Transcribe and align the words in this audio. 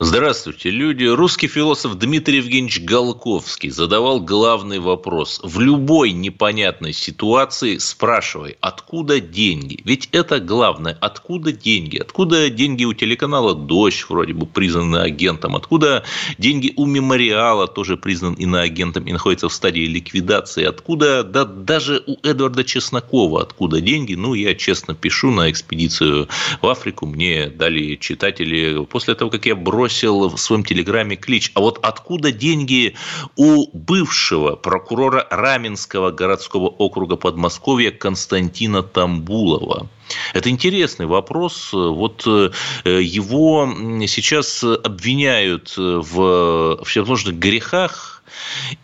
Здравствуйте, 0.00 0.70
люди. 0.70 1.06
Русский 1.06 1.48
философ 1.48 1.96
Дмитрий 1.96 2.36
Евгеньевич 2.36 2.82
Голковский 2.82 3.70
задавал 3.70 4.20
главный 4.20 4.78
вопрос. 4.78 5.40
В 5.42 5.58
любой 5.58 6.12
непонятной 6.12 6.92
ситуации 6.92 7.78
спрашивай, 7.78 8.56
откуда 8.60 9.18
деньги? 9.18 9.80
Ведь 9.82 10.08
это 10.12 10.38
главное. 10.38 10.96
Откуда 11.00 11.50
деньги? 11.50 11.96
Откуда 11.98 12.48
деньги 12.48 12.84
у 12.84 12.94
телеканала 12.94 13.56
«Дождь», 13.56 14.06
вроде 14.08 14.34
бы 14.34 14.46
признаны 14.46 14.98
агентом? 14.98 15.56
Откуда 15.56 16.04
деньги 16.38 16.72
у 16.76 16.86
«Мемориала», 16.86 17.66
тоже 17.66 17.96
признан 17.96 18.34
иноагентом 18.34 19.04
и 19.04 19.12
находится 19.12 19.48
в 19.48 19.52
стадии 19.52 19.86
ликвидации? 19.86 20.62
Откуда, 20.62 21.24
да 21.24 21.44
даже 21.44 22.04
у 22.06 22.18
Эдварда 22.22 22.62
Чеснокова, 22.62 23.42
откуда 23.42 23.80
деньги? 23.80 24.14
Ну, 24.14 24.34
я 24.34 24.54
честно 24.54 24.94
пишу 24.94 25.32
на 25.32 25.50
экспедицию 25.50 26.28
в 26.62 26.68
Африку. 26.68 27.04
Мне 27.04 27.48
дали 27.48 27.96
читатели 27.96 28.84
после 28.84 29.16
того, 29.16 29.32
как 29.32 29.44
я 29.46 29.56
бросил 29.56 29.87
бросил 29.88 30.28
в 30.28 30.36
своем 30.36 30.64
телеграме 30.64 31.16
клич. 31.16 31.50
А 31.54 31.60
вот 31.60 31.78
откуда 31.82 32.30
деньги 32.30 32.94
у 33.36 33.70
бывшего 33.72 34.54
прокурора 34.54 35.26
Раменского 35.30 36.10
городского 36.10 36.66
округа 36.68 37.16
Подмосковья 37.16 37.90
Константина 37.90 38.82
Тамбулова? 38.82 39.88
Это 40.34 40.50
интересный 40.50 41.06
вопрос. 41.06 41.70
Вот 41.72 42.26
э, 42.26 42.50
его 42.84 43.66
сейчас 44.06 44.62
обвиняют 44.62 45.74
в 45.78 46.84
всевозможных 46.84 47.38
грехах, 47.38 48.22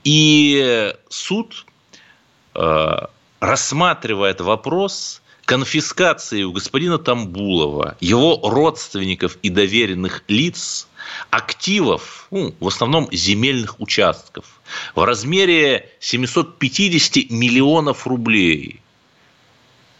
и 0.05 0.91
суд 1.11 1.67
э, 2.55 2.97
рассматривает 3.41 4.41
вопрос 4.41 5.21
конфискации 5.45 6.43
у 6.43 6.53
господина 6.53 6.99
Тамбулова, 6.99 7.97
его 8.01 8.41
родственников 8.43 9.37
и 9.43 9.51
доверенных 9.51 10.25
лиц 10.29 10.89
активов, 11.31 12.27
ну, 12.31 12.55
в 12.61 12.69
основном 12.69 13.09
земельных 13.13 13.81
участков, 13.81 14.61
в 14.95 15.05
размере 15.05 15.91
750 16.01 17.31
миллионов 17.31 18.07
рублей. 18.07 18.81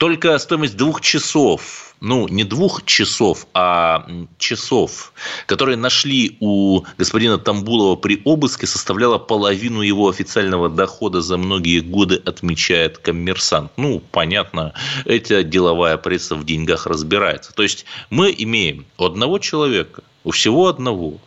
Только 0.05 0.37
стоимость 0.39 0.77
двух 0.77 1.01
часов 1.01 1.95
ну, 2.01 2.29
не 2.29 2.45
двух 2.45 2.85
часов, 2.85 3.47
а 3.55 4.07
часов, 4.37 5.15
которые 5.47 5.79
нашли 5.79 6.37
у 6.41 6.83
господина 6.99 7.39
Тамбулова 7.39 7.97
при 7.97 8.21
обыске, 8.27 8.67
составляла 8.67 9.17
половину 9.17 9.81
его 9.81 10.11
официального 10.11 10.69
дохода 10.69 11.23
за 11.23 11.39
многие 11.39 11.81
годы, 11.81 12.21
отмечает 12.27 12.99
коммерсант. 12.99 13.73
Ну, 13.79 14.03
понятно, 14.11 14.75
эта 15.07 15.43
деловая 15.43 15.97
пресса 15.97 16.35
в 16.35 16.45
деньгах 16.45 16.87
разбирается. 16.87 17.55
То 17.55 17.63
есть, 17.63 17.87
мы 18.11 18.35
имеем 18.37 18.85
одного 18.99 19.39
человека– 19.39 20.03
у 20.25 20.31
всего 20.31 20.69
одного. 20.69 21.19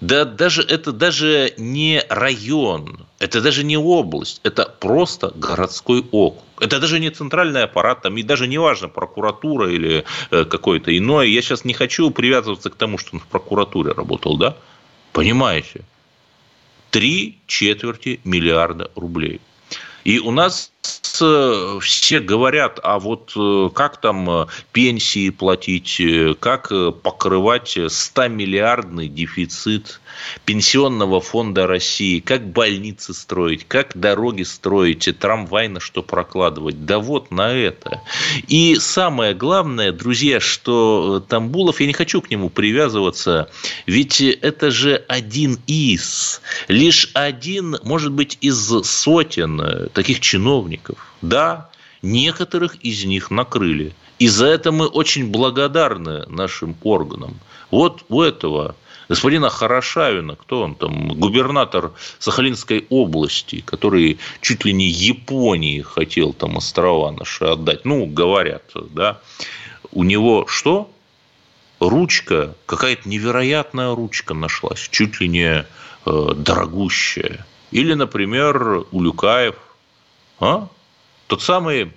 Да 0.00 0.24
даже 0.24 0.62
это 0.62 0.92
даже 0.92 1.54
не 1.56 2.04
район, 2.08 3.06
это 3.20 3.42
даже 3.42 3.64
не 3.64 3.76
область, 3.76 4.40
это 4.44 4.64
просто 4.64 5.30
городской 5.36 6.00
округ. 6.10 6.42
Это 6.58 6.80
даже 6.80 6.98
не 6.98 7.10
центральный 7.10 7.62
аппарат, 7.62 8.02
там 8.02 8.16
и 8.16 8.22
даже 8.22 8.48
не 8.48 8.58
важно, 8.58 8.88
прокуратура 8.88 9.70
или 9.70 10.04
э, 10.30 10.44
какое-то 10.46 10.96
иное. 10.96 11.26
Я 11.26 11.42
сейчас 11.42 11.64
не 11.66 11.74
хочу 11.74 12.10
привязываться 12.10 12.70
к 12.70 12.76
тому, 12.76 12.96
что 12.96 13.10
он 13.12 13.20
в 13.20 13.26
прокуратуре 13.26 13.92
работал, 13.92 14.38
да? 14.38 14.56
Понимаете? 15.12 15.82
Три 16.90 17.38
четверти 17.46 18.20
миллиарда 18.24 18.90
рублей. 18.96 19.40
И 20.04 20.18
у 20.18 20.30
нас 20.30 20.72
все 21.20 22.20
говорят, 22.20 22.80
а 22.82 22.98
вот 22.98 23.32
э, 23.36 23.70
как 23.74 24.00
там 24.00 24.28
э, 24.30 24.46
пенсии 24.72 25.30
платить, 25.30 26.00
э, 26.00 26.34
как 26.38 26.72
покрывать 27.02 27.76
100-миллиардный 27.76 29.08
дефицит 29.08 30.00
пенсионного 30.44 31.20
фонда 31.20 31.66
России, 31.66 32.20
как 32.20 32.50
больницы 32.50 33.12
строить, 33.14 33.66
как 33.68 33.96
дороги 33.96 34.42
строить, 34.42 35.08
трамвай 35.18 35.68
на 35.68 35.80
что 35.80 36.02
прокладывать. 36.02 36.86
Да 36.86 36.98
вот 36.98 37.30
на 37.30 37.52
это. 37.52 38.00
И 38.48 38.76
самое 38.76 39.34
главное, 39.34 39.92
друзья, 39.92 40.40
что 40.40 41.24
Тамбулов, 41.28 41.80
я 41.80 41.86
не 41.86 41.92
хочу 41.92 42.22
к 42.22 42.30
нему 42.30 42.48
привязываться, 42.48 43.50
ведь 43.86 44.20
это 44.20 44.70
же 44.70 45.04
один 45.08 45.58
из, 45.66 46.40
лишь 46.68 47.10
один, 47.14 47.76
может 47.82 48.12
быть, 48.12 48.38
из 48.40 48.58
сотен 48.84 49.90
таких 49.92 50.20
чиновников. 50.20 50.69
Да, 51.22 51.70
некоторых 52.02 52.76
из 52.76 53.04
них 53.04 53.30
накрыли. 53.30 53.92
И 54.18 54.28
за 54.28 54.46
это 54.46 54.70
мы 54.72 54.86
очень 54.86 55.30
благодарны 55.30 56.26
нашим 56.28 56.76
органам. 56.82 57.38
Вот 57.70 58.04
у 58.08 58.20
этого 58.22 58.74
господина 59.08 59.50
Хорошавина, 59.50 60.36
кто 60.36 60.62
он 60.62 60.74
там, 60.74 61.08
губернатор 61.08 61.92
Сахалинской 62.18 62.86
области, 62.90 63.60
который 63.60 64.18
чуть 64.40 64.64
ли 64.64 64.72
не 64.72 64.88
Японии 64.88 65.80
хотел 65.80 66.32
там 66.32 66.56
острова 66.56 67.10
наши 67.10 67.44
отдать, 67.44 67.84
ну, 67.84 68.06
говорят, 68.06 68.62
да, 68.90 69.20
у 69.92 70.04
него 70.04 70.46
что? 70.46 70.90
Ручка, 71.80 72.54
какая-то 72.66 73.08
невероятная 73.08 73.94
ручка 73.94 74.34
нашлась, 74.34 74.86
чуть 74.90 75.18
ли 75.20 75.28
не 75.28 75.64
э, 76.04 76.32
дорогущая. 76.36 77.46
Или, 77.70 77.94
например, 77.94 78.84
Улюкаев, 78.92 79.56
а? 80.40 80.68
Тот 81.26 81.42
самый, 81.42 81.92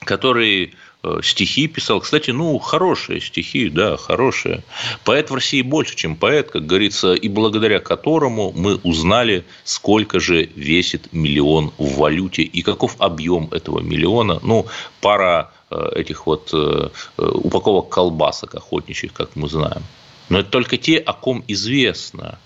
который 0.00 0.74
э, 1.02 1.20
стихи 1.22 1.66
писал. 1.66 2.00
Кстати, 2.00 2.30
ну, 2.30 2.58
хорошие 2.58 3.20
стихи, 3.20 3.68
да, 3.68 3.96
хорошие. 3.96 4.62
Поэт 5.04 5.30
в 5.30 5.34
России 5.34 5.62
больше, 5.62 5.96
чем 5.96 6.14
поэт, 6.14 6.50
как 6.50 6.66
говорится, 6.66 7.14
и 7.14 7.28
благодаря 7.28 7.80
которому 7.80 8.52
мы 8.54 8.76
узнали, 8.76 9.44
сколько 9.64 10.20
же 10.20 10.44
весит 10.54 11.12
миллион 11.12 11.72
в 11.78 11.96
валюте 11.96 12.42
и 12.42 12.62
каков 12.62 12.96
объем 13.00 13.48
этого 13.50 13.80
миллиона. 13.80 14.38
Ну, 14.42 14.66
пара 15.00 15.50
э, 15.70 15.92
этих 15.96 16.26
вот 16.26 16.50
э, 16.52 16.88
упаковок 17.16 17.88
колбасок 17.88 18.54
охотничьих, 18.54 19.12
как 19.12 19.34
мы 19.34 19.48
знаем. 19.48 19.82
Но 20.28 20.40
это 20.40 20.50
только 20.50 20.78
те, 20.78 20.98
о 20.98 21.12
ком 21.12 21.44
известно. 21.48 22.38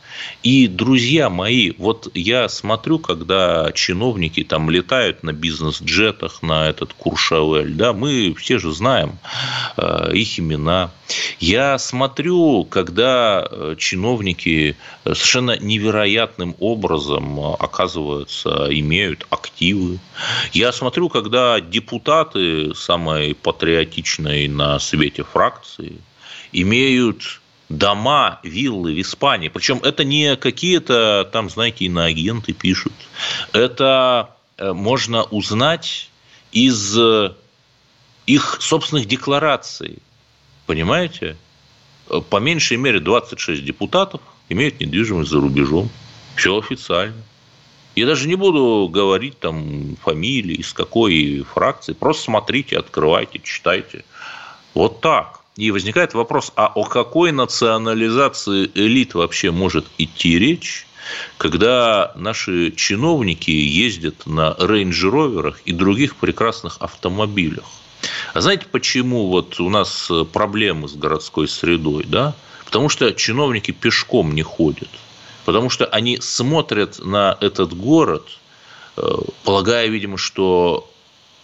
И, 0.42 0.66
друзья 0.66 1.30
мои, 1.30 1.72
вот 1.78 2.10
я 2.14 2.48
смотрю, 2.48 2.98
когда 2.98 3.70
чиновники 3.72 4.42
там 4.42 4.70
летают 4.70 5.22
на 5.22 5.32
бизнес-джетах, 5.32 6.42
на 6.42 6.68
этот 6.68 6.92
Куршавель, 6.92 7.74
да, 7.74 7.92
мы 7.92 8.34
все 8.34 8.58
же 8.58 8.72
знаем 8.72 9.18
э, 9.76 10.12
их 10.14 10.38
имена. 10.40 10.90
Я 11.38 11.78
смотрю, 11.78 12.64
когда 12.64 13.46
э, 13.48 13.76
чиновники 13.78 14.76
совершенно 15.04 15.58
невероятным 15.58 16.56
образом 16.58 17.38
э, 17.38 17.54
оказываются, 17.58 18.68
имеют 18.70 19.26
активы. 19.30 19.98
Я 20.52 20.72
смотрю, 20.72 21.08
когда 21.08 21.60
депутаты 21.60 22.74
самой 22.74 23.34
патриотичной 23.34 24.48
на 24.48 24.78
свете 24.78 25.22
фракции 25.22 25.98
имеют 26.52 27.40
дома, 27.68 28.40
виллы 28.42 28.94
в 28.94 29.00
Испании. 29.00 29.48
Причем 29.48 29.78
это 29.82 30.04
не 30.04 30.36
какие-то 30.36 31.28
там, 31.32 31.50
знаете, 31.50 31.84
иноагенты 31.84 32.52
пишут. 32.52 32.92
Это 33.52 34.30
э, 34.56 34.72
можно 34.72 35.24
узнать 35.24 36.10
из 36.52 36.98
э, 36.98 37.32
их 38.26 38.58
собственных 38.60 39.06
деклараций. 39.06 39.98
Понимаете? 40.66 41.36
По 42.30 42.36
меньшей 42.38 42.78
мере 42.78 43.00
26 43.00 43.64
депутатов 43.64 44.20
имеют 44.48 44.80
недвижимость 44.80 45.30
за 45.30 45.40
рубежом. 45.40 45.90
Все 46.36 46.58
официально. 46.58 47.22
Я 47.96 48.06
даже 48.06 48.28
не 48.28 48.36
буду 48.36 48.88
говорить 48.88 49.38
там 49.40 49.96
фамилии, 49.96 50.54
из 50.54 50.72
какой 50.72 51.42
фракции. 51.42 51.92
Просто 51.92 52.24
смотрите, 52.24 52.78
открывайте, 52.78 53.40
читайте. 53.40 54.04
Вот 54.72 55.00
так. 55.00 55.37
И 55.58 55.72
возникает 55.72 56.14
вопрос, 56.14 56.52
а 56.54 56.68
о 56.72 56.84
какой 56.84 57.32
национализации 57.32 58.70
элит 58.76 59.14
вообще 59.14 59.50
может 59.50 59.86
идти 59.98 60.38
речь, 60.38 60.86
когда 61.36 62.12
наши 62.14 62.70
чиновники 62.70 63.50
ездят 63.50 64.24
на 64.24 64.54
рейндж-роверах 64.56 65.60
и 65.64 65.72
других 65.72 66.14
прекрасных 66.14 66.76
автомобилях? 66.78 67.64
А 68.34 68.40
знаете, 68.40 68.66
почему 68.70 69.26
вот 69.26 69.58
у 69.58 69.68
нас 69.68 70.08
проблемы 70.32 70.88
с 70.88 70.94
городской 70.94 71.48
средой? 71.48 72.04
Да? 72.04 72.36
Потому 72.64 72.88
что 72.88 73.12
чиновники 73.12 73.72
пешком 73.72 74.36
не 74.36 74.42
ходят. 74.42 74.90
Потому 75.44 75.70
что 75.70 75.86
они 75.86 76.18
смотрят 76.20 77.04
на 77.04 77.36
этот 77.40 77.76
город, 77.76 78.28
э, 78.96 79.02
полагая, 79.42 79.88
видимо, 79.88 80.18
что 80.18 80.88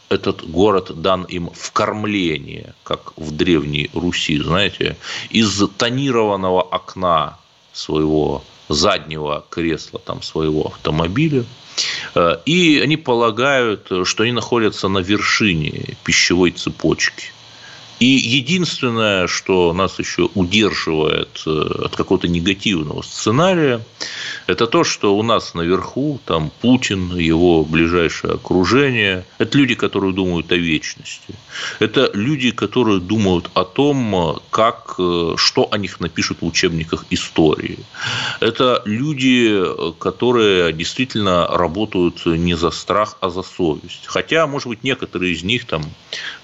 этот 0.08 0.48
город 0.48 1.00
дан 1.00 1.24
им 1.24 1.50
в 1.50 1.72
кормление, 1.72 2.74
как 2.82 3.12
в 3.16 3.30
Древней 3.30 3.90
Руси, 3.94 4.38
знаете, 4.38 4.96
из 5.30 5.62
тонированного 5.76 6.62
окна 6.62 7.38
своего 7.72 8.44
заднего 8.68 9.44
кресла 9.50 10.00
там 10.00 10.22
своего 10.22 10.66
автомобиля. 10.66 11.44
Э, 12.14 12.36
и 12.46 12.80
они 12.80 12.96
полагают, 12.96 13.90
что 14.04 14.22
они 14.22 14.32
находятся 14.32 14.88
на 14.88 14.98
вершине 14.98 15.96
пищевой 16.04 16.52
цепочки. 16.52 17.32
И 18.00 18.06
единственное, 18.06 19.26
что 19.28 19.72
нас 19.72 19.98
еще 19.98 20.28
удерживает 20.34 21.42
э, 21.46 21.84
от 21.84 21.94
какого-то 21.94 22.26
негативного 22.28 23.02
сценария, 23.02 23.80
это 24.46 24.66
то, 24.66 24.84
что 24.84 25.16
у 25.16 25.22
нас 25.22 25.54
наверху, 25.54 26.20
там 26.24 26.50
Путин, 26.60 27.16
его 27.16 27.64
ближайшее 27.64 28.34
окружение, 28.34 29.24
это 29.38 29.56
люди, 29.56 29.74
которые 29.74 30.12
думают 30.12 30.50
о 30.50 30.56
вечности. 30.56 31.34
Это 31.78 32.10
люди, 32.14 32.50
которые 32.50 33.00
думают 33.00 33.50
о 33.54 33.64
том, 33.64 34.40
как, 34.50 34.96
э, 34.98 35.34
что 35.36 35.68
о 35.70 35.78
них 35.78 36.00
напишут 36.00 36.38
в 36.40 36.46
учебниках 36.46 37.04
истории. 37.10 37.78
Это 38.40 38.82
люди, 38.84 39.62
которые 39.98 40.72
действительно 40.72 41.46
работают 41.46 42.26
не 42.26 42.54
за 42.54 42.70
страх, 42.70 43.16
а 43.20 43.30
за 43.30 43.42
совесть. 43.42 44.02
Хотя, 44.06 44.46
может 44.46 44.68
быть, 44.68 44.82
некоторые 44.82 45.32
из 45.32 45.44
них 45.44 45.66
там 45.66 45.84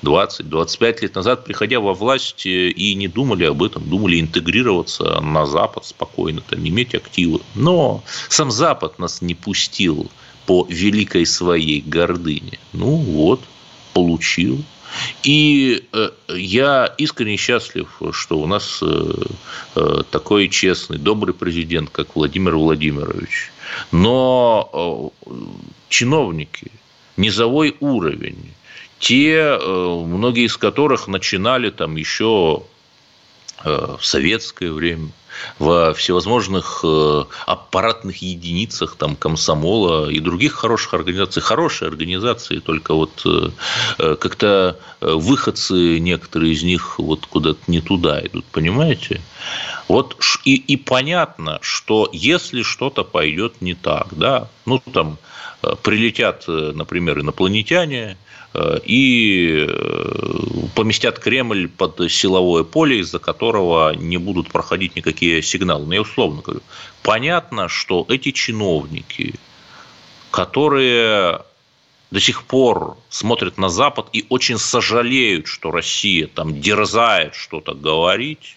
20-25 0.02 1.02
лет 1.02 1.14
назад 1.16 1.39
приходя 1.44 1.80
во 1.80 1.94
власть, 1.94 2.46
э, 2.46 2.68
и 2.70 2.94
не 2.94 3.08
думали 3.08 3.44
об 3.44 3.62
этом, 3.62 3.88
думали 3.88 4.20
интегрироваться 4.20 5.20
на 5.20 5.46
Запад 5.46 5.84
спокойно, 5.84 6.40
там, 6.40 6.66
иметь 6.66 6.94
активы. 6.94 7.40
Но 7.54 8.02
сам 8.28 8.50
Запад 8.50 8.98
нас 8.98 9.22
не 9.22 9.34
пустил 9.34 10.10
по 10.46 10.66
великой 10.68 11.26
своей 11.26 11.80
гордыне. 11.80 12.58
Ну 12.72 12.96
вот, 12.96 13.40
получил. 13.92 14.62
И 15.22 15.84
э, 15.92 16.10
я 16.28 16.92
искренне 16.98 17.36
счастлив, 17.36 17.88
что 18.12 18.38
у 18.38 18.46
нас 18.46 18.80
э, 18.82 20.02
такой 20.10 20.48
честный, 20.48 20.98
добрый 20.98 21.34
президент, 21.34 21.90
как 21.90 22.16
Владимир 22.16 22.56
Владимирович. 22.56 23.52
Но 23.92 25.12
чиновники, 25.88 26.72
низовой 27.16 27.76
уровень, 27.80 28.52
те, 29.00 29.32
э, 29.32 30.04
многие 30.06 30.44
из 30.44 30.56
которых 30.56 31.08
начинали 31.08 31.70
там 31.70 31.96
еще 31.96 32.62
э, 33.64 33.96
в 33.98 34.04
советское 34.04 34.70
время, 34.70 35.08
во 35.58 35.94
всевозможных 35.94 36.82
э, 36.84 37.24
аппаратных 37.46 38.20
единицах 38.20 38.96
там, 38.96 39.16
комсомола 39.16 40.10
и 40.10 40.20
других 40.20 40.52
хороших 40.52 40.92
организаций. 40.92 41.40
Хорошие 41.40 41.88
организации, 41.88 42.58
только 42.58 42.92
вот 42.92 43.26
как-то 43.96 44.78
выходцы, 45.00 45.98
некоторые 45.98 46.52
из 46.52 46.62
них 46.62 46.98
вот 46.98 47.24
куда-то 47.24 47.60
не 47.68 47.80
туда 47.80 48.20
идут, 48.20 48.44
понимаете? 48.52 49.22
Вот 49.88 50.16
и, 50.44 50.56
и 50.56 50.76
понятно, 50.76 51.58
что 51.62 52.08
если 52.12 52.62
что-то 52.62 53.02
пойдет 53.02 53.62
не 53.62 53.74
так, 53.74 54.08
да, 54.10 54.48
ну 54.66 54.78
там 54.92 55.16
прилетят, 55.82 56.44
например, 56.48 57.20
инопланетяне, 57.20 58.18
и 58.84 59.64
э, 59.68 60.40
поместят 60.74 61.20
Кремль 61.20 61.68
под 61.68 62.10
силовое 62.10 62.64
поле, 62.64 62.98
из-за 62.98 63.20
которого 63.20 63.94
не 63.94 64.16
будут 64.16 64.50
проходить 64.50 64.96
никакие 64.96 65.40
сигналы. 65.42 65.86
Но 65.86 65.94
я 65.94 66.00
условно 66.00 66.42
говорю. 66.42 66.62
Понятно, 67.02 67.68
что 67.68 68.04
эти 68.08 68.32
чиновники, 68.32 69.34
которые 70.32 71.42
до 72.10 72.20
сих 72.20 72.42
пор 72.42 72.96
смотрят 73.08 73.56
на 73.56 73.68
Запад 73.68 74.08
и 74.12 74.26
очень 74.28 74.58
сожалеют, 74.58 75.46
что 75.46 75.70
Россия 75.70 76.26
там 76.26 76.60
дерзает 76.60 77.36
что-то 77.36 77.72
говорить, 77.74 78.56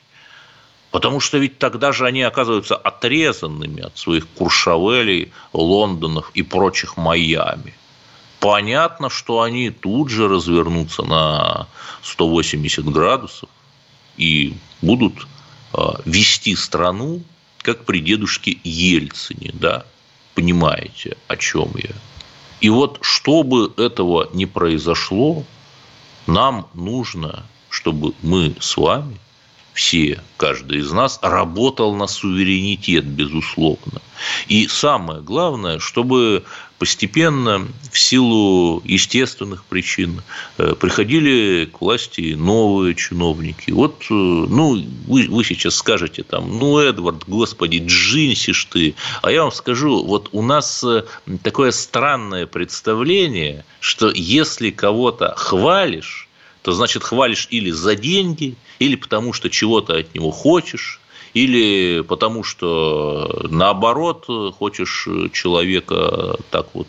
потому 0.89 1.19
что 1.19 1.37
ведь 1.37 1.59
тогда 1.59 1.91
же 1.91 2.07
они 2.07 2.23
оказываются 2.23 2.75
отрезанными 2.75 3.83
от 3.83 3.95
своих 3.95 4.27
Куршавелей, 4.29 5.31
Лондонов 5.53 6.31
и 6.33 6.41
прочих 6.41 6.97
Майами– 6.97 7.75
понятно, 8.43 9.09
что 9.09 9.41
они 9.41 9.69
тут 9.69 10.09
же 10.09 10.27
развернутся 10.27 11.03
на 11.03 11.67
180 12.01 12.83
градусов 12.91 13.47
и 14.17 14.53
будут 14.81 15.27
а, 15.71 16.01
вести 16.03 16.53
страну, 16.57 17.21
как 17.59 17.85
при 17.85 17.99
дедушке 18.01 18.59
Ельцине, 18.65 19.51
да, 19.53 19.85
понимаете, 20.35 21.15
о 21.29 21.37
чем 21.37 21.71
я. 21.77 21.95
И 22.59 22.69
вот, 22.69 22.99
чтобы 23.01 23.71
этого 23.77 24.29
не 24.33 24.45
произошло, 24.45 25.45
нам 26.27 26.67
нужно, 26.73 27.45
чтобы 27.69 28.13
мы 28.21 28.57
с 28.59 28.75
вами, 28.75 29.17
все, 29.73 30.21
каждый 30.37 30.79
из 30.79 30.91
нас, 30.91 31.19
работал 31.21 31.95
на 31.95 32.07
суверенитет, 32.07 33.05
безусловно. 33.05 34.01
И 34.47 34.67
самое 34.67 35.21
главное, 35.21 35.79
чтобы 35.79 36.43
постепенно 36.77 37.65
в 37.91 37.97
силу 37.97 38.81
естественных 38.83 39.63
причин 39.65 40.21
э, 40.57 40.75
приходили 40.79 41.65
к 41.71 41.79
власти 41.81 42.35
новые 42.37 42.93
чиновники. 42.93 43.71
Вот, 43.71 44.03
э, 44.09 44.13
ну, 44.13 44.83
вы, 45.07 45.27
вы 45.29 45.43
сейчас 45.43 45.75
скажете 45.75 46.23
там, 46.23 46.59
ну, 46.59 46.79
Эдвард, 46.79 47.23
господи, 47.25 47.81
джинсишь 47.85 48.65
ты. 48.65 48.95
А 49.21 49.31
я 49.31 49.43
вам 49.43 49.51
скажу, 49.51 50.03
вот 50.03 50.29
у 50.33 50.41
нас 50.41 50.83
э, 50.83 51.03
такое 51.41 51.71
странное 51.71 52.47
представление, 52.47 53.65
что 53.79 54.11
если 54.13 54.69
кого-то 54.69 55.33
хвалишь, 55.37 56.27
то 56.63 56.71
значит 56.71 57.03
хвалишь 57.03 57.47
или 57.51 57.69
за 57.69 57.95
деньги, 57.95 58.55
или 58.79 58.95
потому 58.95 59.33
что 59.33 59.49
чего-то 59.49 59.95
от 59.97 60.15
него 60.15 60.31
хочешь, 60.31 60.99
или 61.33 62.01
потому 62.01 62.43
что 62.43 63.47
наоборот 63.49 64.25
хочешь 64.57 65.07
человека 65.31 66.37
так 66.49 66.67
вот 66.73 66.87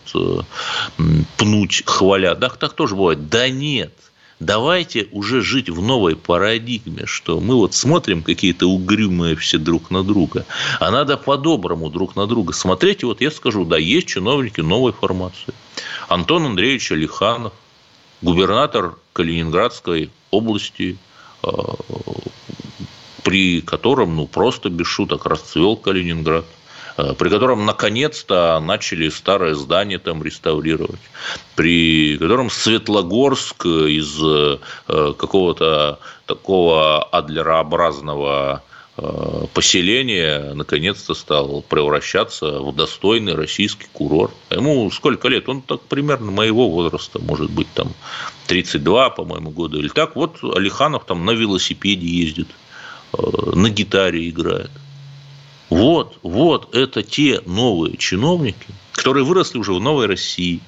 пнуть, 1.37 1.83
хваля. 1.87 2.35
Да, 2.35 2.49
так 2.49 2.73
тоже 2.75 2.95
бывает. 2.95 3.29
Да 3.29 3.49
нет. 3.49 3.93
Давайте 4.41 5.09
уже 5.13 5.41
жить 5.41 5.71
в 5.71 5.81
новой 5.81 6.17
парадигме, 6.17 7.07
что 7.07 7.41
мы 7.41 7.55
вот 7.55 7.73
смотрим 7.73 8.23
какие-то 8.23 8.67
угрюмые 8.67 9.37
все 9.37 9.59
друг 9.59 9.91
на 9.91 10.03
друга, 10.03 10.45
а 10.81 10.91
надо 10.91 11.17
по-доброму 11.17 11.89
друг 11.89 12.17
на 12.17 12.27
друга 12.27 12.53
смотреть. 12.53 13.03
И 13.03 13.07
вот 13.07 13.21
я 13.21 13.31
скажу, 13.31 13.65
да, 13.65 13.79
есть 13.79 14.09
чиновники 14.09 14.61
новой 14.61 14.93
формации. 14.93 15.55
Антон 16.09 16.47
Андреевич 16.47 16.93
Алиханов, 16.93 17.53
губернатор 18.25 18.97
Калининградской 19.13 20.11
области, 20.31 20.97
э, 21.43 21.49
при 23.23 23.61
котором, 23.61 24.17
ну, 24.17 24.27
просто 24.27 24.71
без 24.71 24.87
шуток 24.87 25.27
расцвел 25.27 25.77
Калининград 25.77 26.45
э, 26.97 27.15
при 27.15 27.29
котором 27.29 27.67
наконец-то 27.67 28.61
начали 28.61 29.11
старое 29.11 29.55
здание 29.55 29.99
там 29.99 30.23
реставрировать, 30.23 31.01
при 31.55 32.17
котором 32.19 32.51
Светлогорск 32.51 33.67
из 33.67 34.19
э, 34.23 34.59
какого-то 34.87 35.99
такого 36.27 37.03
адлерообразного 37.03 38.63
э, 38.97 39.47
поселения 39.53 40.55
наконец-то 40.55 41.15
стал 41.15 41.63
превращаться 41.63 42.61
в 42.61 42.75
достойный 42.75 43.35
российский 43.35 43.87
курорт. 43.93 44.35
Ему 44.51 44.91
сколько 44.91 45.29
лет? 45.29 45.49
Он 45.49 45.63
так 45.63 45.81
примерно 45.83 46.31
моего 46.31 46.69
возраста, 46.69 47.19
может 47.21 47.51
быть, 47.51 47.69
там 47.75 47.93
32, 48.47 49.11
по-моему, 49.11 49.51
года 49.51 49.79
или 49.79 49.89
так. 49.89 50.17
Вот 50.17 50.43
Алиханов 50.43 51.05
там 51.05 51.25
на 51.25 51.33
велосипеде 51.33 52.07
ездит– 52.07 52.49
Э, 53.17 53.51
на 53.55 53.71
гитаре 53.71 54.29
играет. 54.29 54.71
Вот, 55.71 56.19
вот 56.23 56.75
это 56.75 57.03
те 57.03 57.41
новые 57.47 57.97
чиновники, 57.97 58.67
которые 58.93 59.25
выросли 59.25 59.59
уже 59.59 59.73
в 59.73 59.81
новой 59.81 60.07
России, 60.07 60.61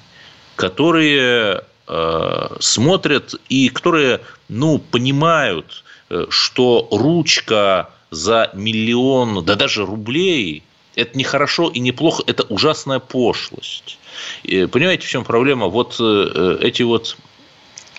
которые 0.55 1.63
э, 1.87 2.47
смотрят 2.59 3.35
и 3.47 3.69
которые, 3.69 4.21
ну, 4.49 4.79
понимают, 4.79 5.83
э, 6.09 6.25
что 6.29 6.87
ручка 6.91 7.89
за 8.11 8.49
миллион, 8.53 9.43
да 9.45 9.55
даже 9.55 9.85
рублей, 9.85 10.63
это 10.95 11.17
не 11.17 11.23
хорошо 11.23 11.69
и 11.69 11.79
не 11.79 11.91
плохо, 11.91 12.23
это 12.27 12.43
ужасная 12.43 12.99
пошлость. 12.99 13.99
Понимаете, 14.43 15.05
в 15.05 15.09
чем 15.09 15.23
проблема? 15.23 15.67
Вот 15.67 15.97
э, 15.99 16.57
эти 16.61 16.83
вот 16.83 17.17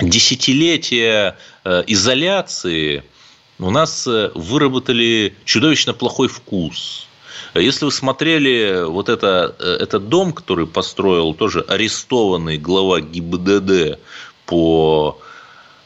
десятилетия 0.00 1.36
изоляции– 1.64 3.04
у 3.58 3.70
нас 3.70 4.06
э, 4.06 4.30
выработали 4.34 5.34
чудовищно 5.44 5.92
плохой 5.92 6.28
вкус. 6.28 7.08
Если 7.54 7.84
вы 7.84 7.92
смотрели 7.92 8.84
вот 8.86 9.08
это, 9.08 9.54
э, 9.58 9.78
этот 9.80 10.08
дом, 10.08 10.32
который 10.32 10.66
построил 10.66 11.34
тоже 11.34 11.60
арестованный 11.62 12.56
глава 12.56 13.00
ГИБДД 13.00 13.98
по 14.46 15.18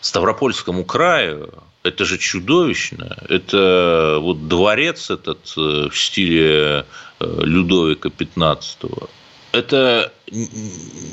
Ставропольскому 0.00 0.84
краю, 0.84 1.52
это 1.82 2.04
же 2.04 2.18
чудовищно. 2.18 3.18
Это 3.28 4.18
вот 4.20 4.48
дворец 4.48 5.10
этот 5.10 5.52
э, 5.56 5.88
в 5.90 5.96
стиле 5.96 6.86
Людовика 7.20 8.08
XV. 8.08 9.08
это 9.52 10.12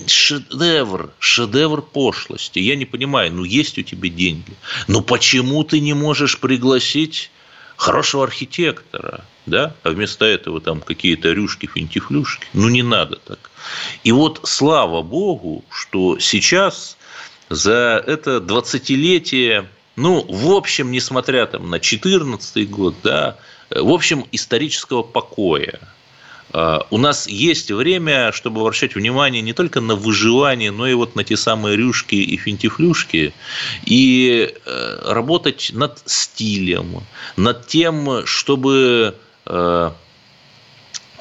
шедевр, 0.07 1.11
шедевр 1.19 1.81
пошлости. 1.81 2.59
Я 2.59 2.75
не 2.75 2.85
понимаю, 2.85 3.33
ну 3.33 3.43
есть 3.43 3.77
у 3.77 3.83
тебя 3.83 4.09
деньги, 4.09 4.53
но 4.87 5.01
почему 5.01 5.63
ты 5.63 5.79
не 5.79 5.93
можешь 5.93 6.39
пригласить 6.39 7.31
хорошего 7.79 8.23
архитектора, 8.23 9.23
да, 9.45 9.73
а 9.83 9.89
вместо 9.91 10.25
этого 10.25 10.59
там 10.61 10.81
какие-то 10.81 11.31
рюшки, 11.31 11.65
финтифлюшки. 11.65 12.45
Ну, 12.53 12.69
не 12.69 12.83
надо 12.83 13.17
так. 13.17 13.51
И 14.03 14.11
вот 14.11 14.41
слава 14.43 15.01
богу, 15.01 15.63
что 15.71 16.19
сейчас 16.19 16.97
за 17.49 18.03
это 18.05 18.37
20-летие, 18.37 19.65
ну, 19.99 20.25
в 20.29 20.51
общем, 20.51 20.91
несмотря 20.91 21.45
там 21.45 21.69
на 21.69 21.79
14 21.79 22.69
год, 22.69 22.95
да, 23.03 23.37
в 23.69 23.89
общем, 23.91 24.25
исторического 24.31 25.03
покоя, 25.03 25.77
а, 26.51 26.87
у 26.89 26.97
нас 26.97 27.27
есть 27.27 27.69
время, 27.69 28.31
чтобы 28.31 28.61
обращать 28.61 28.95
внимание 28.95 29.41
не 29.41 29.51
только 29.51 29.81
на 29.81 29.95
выживание, 29.95 30.71
но 30.71 30.87
и 30.87 30.93
вот 30.93 31.17
на 31.17 31.25
те 31.25 31.35
самые 31.35 31.75
рюшки 31.75 32.15
и 32.15 32.37
финтифлюшки, 32.37 33.33
и 33.85 34.55
э, 34.65 35.11
работать 35.11 35.71
над 35.73 36.01
стилем, 36.05 37.03
над 37.35 37.67
тем, 37.67 38.25
чтобы 38.25 39.15
э, 39.45 39.91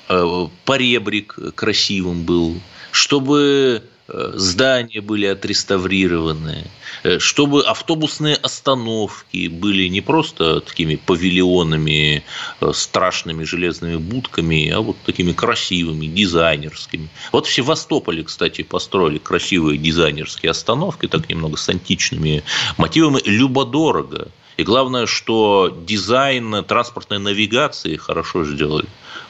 э, 0.09 0.47
поребрик 0.65 1.37
красивым 1.57 2.23
был, 2.23 2.61
чтобы 2.93 3.83
Э, 3.83 3.98
здания 4.09 5.01
были 5.01 5.27
отреставрированы, 5.27 6.65
э, 7.05 7.19
чтобы 7.19 7.63
автобусные 7.63 8.37
остановки 8.37 9.49
были 9.49 9.89
не 9.89 10.01
просто 10.01 10.61
такими 10.61 10.97
павильонами, 10.97 12.25
э, 12.61 12.73
страшными 12.73 13.45
железными 13.45 13.97
будками, 13.97 14.71
а 14.71 14.81
вот 14.81 14.97
такими 15.05 15.33
красивыми, 15.33 16.07
дизайнерскими. 16.07 17.09
Вот 17.33 17.47
в 17.47 17.53
Севастополе, 17.53 18.25
кстати, 18.25 18.63
построили 18.63 19.19
красивые 19.19 19.79
дизайнерские 19.79 20.51
остановки, 20.51 21.07
так 21.07 21.29
немного 21.29 21.57
с 21.57 21.69
античными 21.69 22.43
мотивами, 22.79 23.21
любо-дорого. 23.27 24.29
И 24.57 24.65
главное, 24.65 25.07
что 25.07 25.77
дизайн 25.87 26.65
транспортной 26.65 27.19
навигации 27.19 27.97
хорошо 27.97 28.45
сделали. 28.45 28.87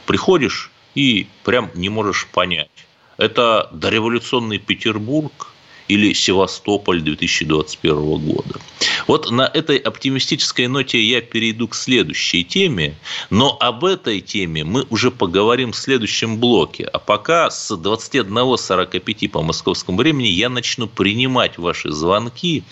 Приходишь 0.06 0.70
и 0.94 1.26
прям 1.44 1.70
не 1.74 1.90
можешь 1.90 2.26
понять, 2.32 2.87
это 3.18 3.68
дореволюционный 3.72 4.58
Петербург 4.58 5.52
или 5.88 6.12
Севастополь 6.12 7.00
2021 7.00 8.18
года. 8.18 8.60
Вот 9.06 9.30
на 9.30 9.42
этой 9.42 9.78
оптимистической 9.78 10.66
ноте 10.66 11.02
я 11.02 11.20
перейду 11.22 11.66
к 11.66 11.74
следующей 11.74 12.44
теме, 12.44 12.94
но 13.30 13.56
об 13.58 13.84
этой 13.84 14.20
теме 14.20 14.64
мы 14.64 14.86
уже 14.90 15.10
поговорим 15.10 15.72
в 15.72 15.76
следующем 15.76 16.38
блоке. 16.38 16.84
А 16.84 16.98
пока 16.98 17.50
с 17.50 17.70
21.45 17.72 19.28
по 19.30 19.42
московскому 19.42 19.98
времени 19.98 20.28
я 20.28 20.50
начну 20.50 20.86
принимать 20.86 21.56
ваши 21.58 21.90
звонки 21.90 22.64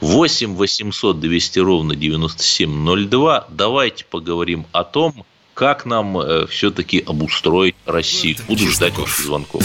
8 0.00 0.54
800 0.54 1.20
200 1.20 1.58
ровно 1.58 1.96
9702. 1.96 3.46
Давайте 3.48 4.04
поговорим 4.04 4.66
о 4.72 4.84
том, 4.84 5.24
как 5.54 5.86
нам 5.86 6.18
э, 6.18 6.46
все-таки 6.46 7.02
обустроить 7.04 7.74
Россию. 7.84 8.36
Буду 8.46 8.68
ждать 8.68 8.96
ваших 8.96 9.18
звонков. 9.18 9.64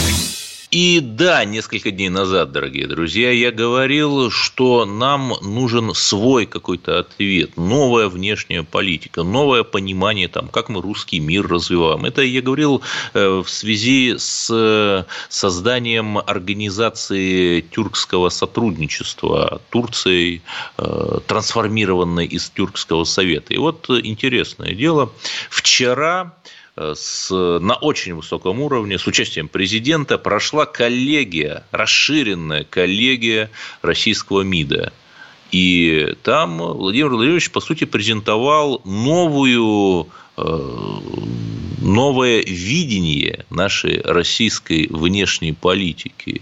И 0.71 1.01
да, 1.01 1.43
несколько 1.43 1.91
дней 1.91 2.07
назад, 2.07 2.53
дорогие 2.53 2.87
друзья, 2.87 3.29
я 3.29 3.51
говорил, 3.51 4.31
что 4.31 4.85
нам 4.85 5.33
нужен 5.41 5.93
свой 5.93 6.45
какой-то 6.45 6.99
ответ, 6.99 7.57
новая 7.57 8.07
внешняя 8.07 8.63
политика, 8.63 9.23
новое 9.23 9.63
понимание, 9.63 10.29
там, 10.29 10.47
как 10.47 10.69
мы 10.69 10.81
русский 10.81 11.19
мир 11.19 11.45
развиваем. 11.45 12.05
Это 12.05 12.21
я 12.21 12.41
говорил 12.41 12.81
э, 13.13 13.41
в 13.45 13.49
связи 13.49 14.15
с 14.17 14.49
э, 14.49 15.03
созданием 15.27 16.17
организации 16.19 17.59
тюркского 17.59 18.29
сотрудничества 18.29 19.61
Турцией, 19.71 20.41
э, 20.77 21.19
трансформированной 21.27 22.27
из 22.27 22.49
Тюркского 22.49 23.03
совета. 23.03 23.53
И 23.53 23.57
вот 23.57 23.89
интересное 23.89 24.73
дело, 24.73 25.11
вчера 25.49 26.31
Э, 26.33 26.60
с, 26.95 27.29
на 27.31 27.75
очень 27.75 28.15
высоком 28.15 28.59
уровне 28.59 28.97
с 28.97 29.07
участием 29.07 29.47
президента 29.47 30.17
прошла 30.17 30.65
коллегия, 30.65 31.63
расширенная 31.71 32.63
коллегия 32.63 33.49
российского 33.81 34.41
МИДа. 34.41 34.93
И 35.51 36.15
там 36.23 36.57
Владимир 36.59 37.09
Владимирович, 37.09 37.51
по 37.51 37.59
сути, 37.59 37.83
презентовал 37.83 38.81
новую 38.85 40.09
Э, 40.30 40.30
новое 41.81 42.41
видение 42.43 43.45
нашей 43.49 44.01
российской 44.01 44.87
внешней 44.89 45.51
политики. 45.53 46.41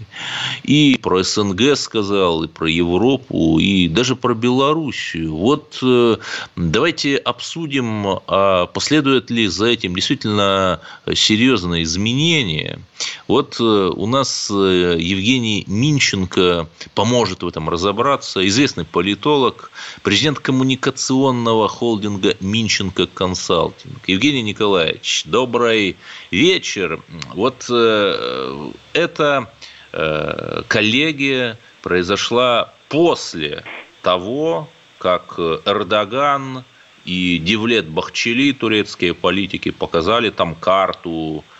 И 0.63 0.99
про 1.01 1.23
СНГ 1.23 1.75
сказал, 1.75 2.43
и 2.43 2.47
про 2.47 2.69
Европу, 2.69 3.57
и 3.59 3.87
даже 3.87 4.15
про 4.15 4.33
Белоруссию. 4.33 5.35
Вот 5.35 5.79
э, 5.81 6.17
давайте 6.55 7.17
обсудим, 7.17 8.19
а 8.27 8.67
последует 8.67 9.31
ли 9.31 9.47
за 9.47 9.67
этим 9.67 9.95
действительно 9.95 10.81
серьезные 11.13 11.83
изменения. 11.83 12.79
Вот 13.27 13.57
э, 13.59 13.63
у 13.63 14.05
нас 14.05 14.49
Евгений 14.49 15.63
Минченко 15.67 16.67
поможет 16.93 17.43
в 17.43 17.47
этом 17.47 17.69
разобраться, 17.69 18.47
известный 18.47 18.85
политолог, 18.85 19.71
президент 20.03 20.39
коммуникационного 20.39 21.67
холдинга 21.67 22.35
Минченко 22.39 23.07
Консалт 23.07 23.79
маркетинг. 23.79 24.07
Евгений 24.07 24.41
Николаевич, 24.41 25.23
добрый 25.25 25.95
вечер. 26.31 27.01
Вот 27.33 27.65
э, 27.69 28.71
эта 28.93 29.51
э, 29.91 30.61
коллегия 30.67 31.57
произошла 31.81 32.73
после 32.89 33.63
того, 34.01 34.69
как 34.97 35.39
Эрдоган 35.39 36.63
и 37.05 37.37
Девлет 37.39 37.87
Бахчели, 37.87 38.51
турецкие 38.51 39.13
политики, 39.13 39.71
показали 39.71 40.29
там 40.29 40.55
карту 40.55 41.43
Э, 41.43 41.58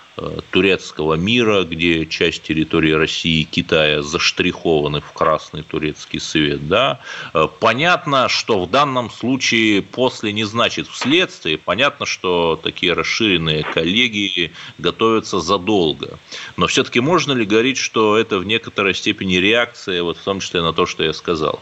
турецкого 0.52 1.16
мира, 1.16 1.64
где 1.64 2.06
часть 2.06 2.44
территории 2.44 2.92
России 2.92 3.42
и 3.42 3.44
Китая 3.44 4.02
заштрихованы 4.02 5.02
в 5.02 5.12
красный 5.14 5.64
турецкий 5.64 6.20
свет. 6.20 6.68
Да? 6.68 7.00
Э, 7.34 7.48
понятно, 7.60 8.30
что 8.30 8.66
в 8.66 8.70
данном 8.70 9.10
случае 9.10 9.82
после 9.82 10.32
не 10.32 10.44
значит 10.44 10.88
вследствие. 10.88 11.58
Понятно, 11.58 12.06
что 12.06 12.60
такие 12.62 12.94
расширенные 12.94 13.64
коллегии 13.64 14.52
готовятся 14.78 15.40
задолго. 15.40 16.20
Но 16.58 16.68
все-таки 16.68 17.00
можно 17.00 17.34
ли 17.34 17.46
говорить, 17.46 17.78
что 17.78 18.18
это 18.18 18.40
в 18.40 18.46
некоторой 18.46 18.94
степени 18.94 19.36
реакция, 19.36 20.04
вот 20.04 20.18
в 20.18 20.24
том 20.24 20.40
числе 20.40 20.62
на 20.62 20.74
то, 20.74 20.86
что 20.86 21.04
я 21.04 21.14
сказал? 21.14 21.60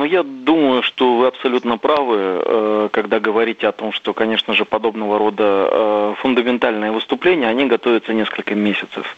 Ну, 0.00 0.06
я 0.06 0.22
думаю, 0.22 0.82
что 0.82 1.18
вы 1.18 1.26
абсолютно 1.26 1.76
правы, 1.76 2.16
э, 2.16 2.88
когда 2.90 3.20
говорите 3.20 3.68
о 3.68 3.72
том, 3.72 3.92
что, 3.92 4.14
конечно 4.14 4.54
же, 4.54 4.64
подобного 4.64 5.18
рода 5.18 5.68
э, 5.70 6.14
фундаментальные 6.22 6.90
выступления, 6.90 7.46
они 7.46 7.66
готовятся 7.66 8.14
несколько 8.14 8.54
месяцев. 8.54 9.14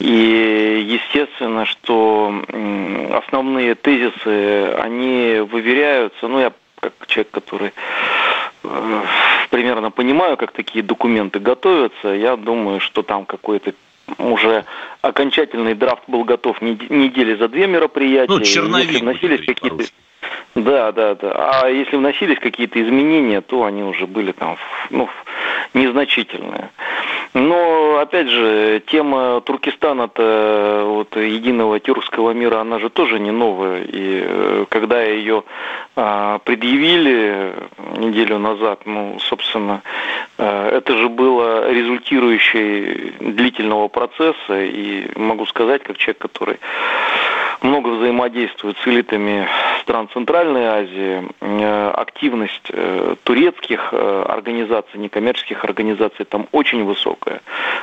И 0.00 0.88
естественно, 0.88 1.66
что 1.66 2.34
основные 3.12 3.76
тезисы, 3.76 4.74
они 4.76 5.36
выверяются, 5.48 6.26
ну, 6.26 6.40
я 6.40 6.52
как 6.80 6.94
человек, 7.06 7.30
который 7.30 7.72
э, 8.64 9.02
примерно 9.50 9.92
понимаю, 9.92 10.36
как 10.36 10.50
такие 10.50 10.82
документы 10.82 11.38
готовятся, 11.38 12.08
я 12.08 12.34
думаю, 12.34 12.80
что 12.80 13.04
там 13.04 13.24
какой-то 13.24 13.72
уже 14.18 14.64
окончательный 15.00 15.74
драфт 15.74 16.02
был 16.06 16.24
готов 16.24 16.60
недели 16.60 17.34
за 17.34 17.48
две 17.48 17.66
мероприятия. 17.66 18.32
Ну, 18.32 18.40
черновик. 18.40 19.00
вносились 19.00 19.44
какие-то... 19.44 19.84
Да, 20.54 20.92
да, 20.92 21.14
да. 21.14 21.62
А 21.62 21.68
если 21.68 21.96
вносились 21.96 22.38
какие-то 22.38 22.80
изменения, 22.82 23.40
то 23.40 23.64
они 23.64 23.82
уже 23.82 24.06
были 24.06 24.32
там 24.32 24.58
ну, 24.90 25.08
незначительные. 25.74 26.70
Но, 27.34 27.98
опять 27.98 28.28
же, 28.28 28.82
тема 28.86 29.40
Туркестана-то, 29.40 30.84
вот, 30.86 31.16
единого 31.16 31.80
тюркского 31.80 32.32
мира, 32.32 32.60
она 32.60 32.78
же 32.78 32.90
тоже 32.90 33.18
не 33.18 33.30
новая. 33.30 33.84
И 33.84 34.22
э, 34.22 34.66
когда 34.68 35.02
ее 35.02 35.44
а, 35.96 36.40
предъявили 36.40 37.54
неделю 37.96 38.38
назад, 38.38 38.80
ну, 38.84 39.18
собственно, 39.18 39.82
а, 40.36 40.68
это 40.68 40.94
же 40.94 41.08
было 41.08 41.72
результирующей 41.72 43.14
длительного 43.18 43.88
процесса. 43.88 44.64
И 44.64 45.06
могу 45.18 45.46
сказать, 45.46 45.82
как 45.84 45.96
человек, 45.96 46.18
который 46.18 46.58
много 47.62 47.88
взаимодействует 47.88 48.76
с 48.78 48.88
элитами 48.88 49.48
стран 49.82 50.08
Центральной 50.12 50.66
Азии, 50.66 51.28
э, 51.40 51.90
активность 51.90 52.68
э, 52.70 53.16
турецких 53.24 53.90
э, 53.92 54.24
организаций, 54.28 54.98
некоммерческих 54.98 55.64
организаций 55.64 56.24
там 56.24 56.48
очень 56.52 56.84
высокая. 56.84 57.40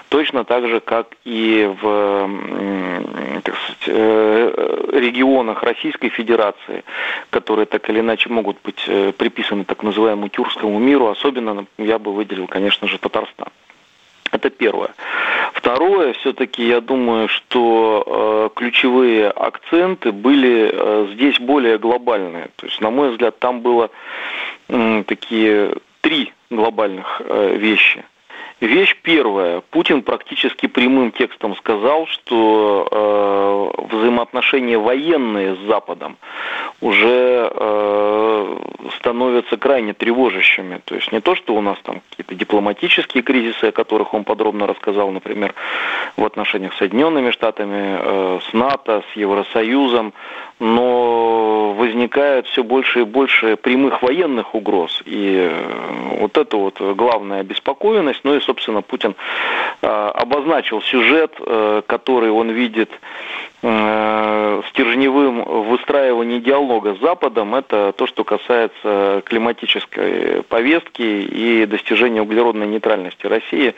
Точно 0.09 0.43
так 0.43 0.67
же, 0.67 0.79
как 0.79 1.07
и 1.24 1.69
в 1.81 2.29
так 3.43 3.55
сказать, 3.55 3.88
регионах 3.88 5.63
Российской 5.63 6.09
Федерации, 6.09 6.83
которые 7.29 7.65
так 7.65 7.89
или 7.89 8.00
иначе 8.00 8.29
могут 8.29 8.57
быть 8.63 8.89
приписаны 9.17 9.63
так 9.63 9.83
называемому 9.83 10.29
тюркскому 10.29 10.79
миру, 10.79 11.07
особенно 11.07 11.65
я 11.77 12.00
бы 12.00 12.13
выделил, 12.13 12.48
конечно 12.48 12.88
же, 12.88 12.98
Татарстан. 12.98 13.50
Это 14.31 14.50
первое. 14.50 14.93
Второе, 15.53 16.13
все-таки 16.13 16.65
я 16.65 16.81
думаю, 16.81 17.27
что 17.27 18.03
э, 18.05 18.50
ключевые 18.55 19.29
акценты 19.29 20.12
были 20.12 20.69
э, 20.71 21.07
здесь 21.13 21.39
более 21.39 21.77
глобальные. 21.77 22.50
То 22.55 22.67
есть, 22.67 22.79
на 22.81 22.89
мой 22.89 23.12
взгляд, 23.12 23.39
там 23.39 23.62
было 23.62 23.89
э, 24.67 25.03
такие 25.07 25.74
три 26.01 26.33
глобальных 26.50 27.21
э, 27.25 27.55
вещи. 27.57 28.03
Вещь 28.61 28.97
первая. 29.01 29.61
Путин 29.69 30.01
практически 30.01 30.67
прямым 30.67 31.11
текстом 31.13 31.55
сказал, 31.55 32.07
что 32.07 32.87
э, 32.91 33.95
взаимоотношения 33.95 34.77
военные 34.77 35.55
с 35.55 35.59
Западом 35.59 36.17
уже 36.81 37.49
э, 37.53 38.57
становятся 38.97 39.55
крайне 39.55 39.93
тревожащими. 39.93 40.81
То 40.83 40.95
есть 40.95 41.09
не 41.13 41.21
то, 41.21 41.35
что 41.35 41.55
у 41.55 41.61
нас 41.61 41.77
там 41.83 42.01
какие-то 42.09 42.35
дипломатические 42.35 43.23
кризисы, 43.23 43.65
о 43.65 43.71
которых 43.71 44.13
он 44.13 44.25
подробно 44.25 44.67
рассказал, 44.67 45.09
например, 45.11 45.53
в 46.17 46.25
отношениях 46.25 46.73
с 46.73 46.77
Соединенными 46.79 47.31
Штатами, 47.31 47.97
э, 48.01 48.39
с 48.49 48.53
НАТО, 48.53 49.03
с 49.13 49.15
Евросоюзом, 49.15 50.13
но 50.59 51.73
возникает 51.77 52.47
все 52.47 52.63
больше 52.63 53.01
и 53.01 53.03
больше 53.03 53.55
прямых 53.55 54.01
военных 54.01 54.53
угроз. 54.53 55.01
И 55.05 55.49
э, 55.49 56.17
вот 56.19 56.37
это 56.37 56.57
вот 56.57 56.81
главная 56.81 57.39
обеспокоенность. 57.39 58.21
Ну 58.23 58.35
и, 58.35 58.41
собственно, 58.50 58.82
Путин 58.82 59.15
э, 59.82 59.88
обозначил 59.88 60.82
сюжет, 60.82 61.34
э, 61.39 61.84
который 61.86 62.32
он 62.32 62.50
видит 62.50 62.89
стержневым 64.70 65.44
выстраиванием 65.44 66.41
диалога 66.41 66.96
с 66.96 67.00
Западом. 67.01 67.56
Это 67.56 67.91
то, 67.91 68.08
что 68.08 68.24
касается 68.24 69.22
климатической 69.25 70.44
повестки 70.44 71.01
и 71.01 71.65
достижения 71.65 72.22
углеродной 72.22 72.68
нейтральности 72.68 73.27
России. 73.27 73.75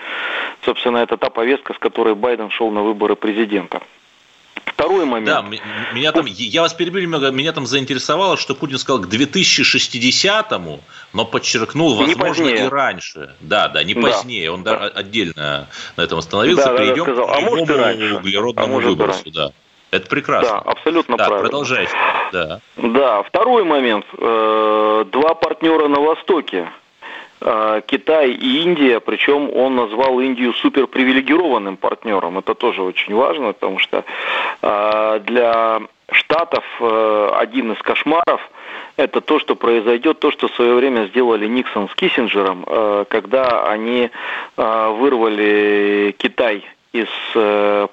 Собственно, 0.63 0.97
это 0.97 1.17
та 1.17 1.31
повестка, 1.31 1.73
с 1.73 1.79
которой 1.79 2.13
Байден 2.13 2.51
шел 2.51 2.69
на 2.69 2.83
выборы 2.83 3.15
президента. 3.15 3.81
Второй 4.81 5.05
момент. 5.05 5.27
Да, 5.27 5.45
меня 5.93 6.11
там, 6.11 6.25
я 6.25 6.61
вас 6.61 6.73
перебил 6.73 7.03
немного, 7.03 7.29
меня 7.29 7.51
там 7.51 7.67
заинтересовало, 7.67 8.35
что 8.35 8.55
Путин 8.55 8.79
сказал 8.79 9.01
к 9.01 9.07
2060-му, 9.07 10.79
но 11.13 11.25
подчеркнул, 11.25 11.95
возможно, 11.95 12.47
и 12.47 12.67
раньше. 12.67 13.35
Да, 13.41 13.67
да, 13.67 13.83
не 13.83 13.93
позднее. 13.93 14.47
Да, 14.47 14.53
Он 14.53 14.63
да. 14.63 14.77
отдельно 14.87 15.67
на 15.97 16.01
этом 16.01 16.17
остановился. 16.17 16.65
Да, 16.65 16.77
Перейдем 16.77 17.05
да, 17.05 17.13
к 17.13 17.29
а 17.29 17.41
может 17.41 17.69
углеродному 17.69 18.79
а 18.79 18.81
выбросу. 18.81 19.31
Да. 19.31 19.51
Это 19.91 20.07
прекрасно. 20.07 20.61
Да, 20.63 20.71
абсолютно 20.71 21.17
да, 21.17 21.27
правильно. 21.27 21.49
Продолжайте. 21.49 21.93
Да. 22.31 22.59
да, 22.77 23.23
второй 23.23 23.63
момент. 23.63 24.05
Э, 24.17 25.05
два 25.11 25.35
партнера 25.35 25.89
на 25.89 25.99
Востоке 25.99 26.71
Китай 27.87 28.31
и 28.31 28.61
Индия, 28.61 28.99
причем 28.99 29.49
он 29.55 29.75
назвал 29.75 30.19
Индию 30.19 30.53
суперпривилегированным 30.53 31.75
партнером. 31.77 32.37
Это 32.37 32.53
тоже 32.53 32.83
очень 32.83 33.15
важно, 33.15 33.53
потому 33.53 33.79
что 33.79 34.03
э, 34.61 35.19
для 35.25 35.81
Штатов 36.11 36.63
э, 36.79 37.31
один 37.35 37.71
из 37.71 37.81
кошмаров 37.81 38.41
это 38.97 39.21
то, 39.21 39.39
что 39.39 39.55
произойдет, 39.55 40.19
то, 40.19 40.31
что 40.31 40.49
в 40.49 40.55
свое 40.55 40.75
время 40.75 41.07
сделали 41.07 41.47
Никсон 41.47 41.89
с 41.89 41.95
Киссинджером, 41.95 42.65
когда 43.09 43.65
они 43.67 44.11
вырвали 44.55 46.13
Китай 46.17 46.63
из 46.91 47.07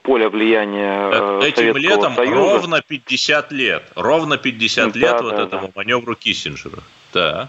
поля 0.03 0.29
влияния 0.29 1.39
Этим 1.41 1.55
Советского 1.55 1.79
летом 1.79 2.15
Союза. 2.17 2.35
ровно 2.35 2.83
50 2.87 3.53
лет. 3.53 3.85
Ровно 3.95 4.37
50 4.37 4.93
да, 4.93 4.99
лет 4.99 5.17
да, 5.17 5.23
вот 5.23 5.37
да. 5.37 5.43
этому 5.45 5.73
маневру 5.75 6.17
Киссинджера. 6.17 6.83
Да. 7.15 7.49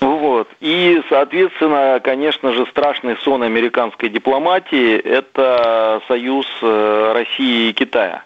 Вот. 0.00 0.48
И, 0.60 1.02
соответственно, 1.08 2.00
конечно 2.02 2.52
же, 2.52 2.66
страшный 2.66 3.16
сон 3.18 3.42
американской 3.42 4.08
дипломатии– 4.08 4.96
это 5.04 6.02
союз 6.08 6.46
э, 6.62 7.12
России 7.14 7.70
и 7.70 7.72
Китая. 7.72 8.24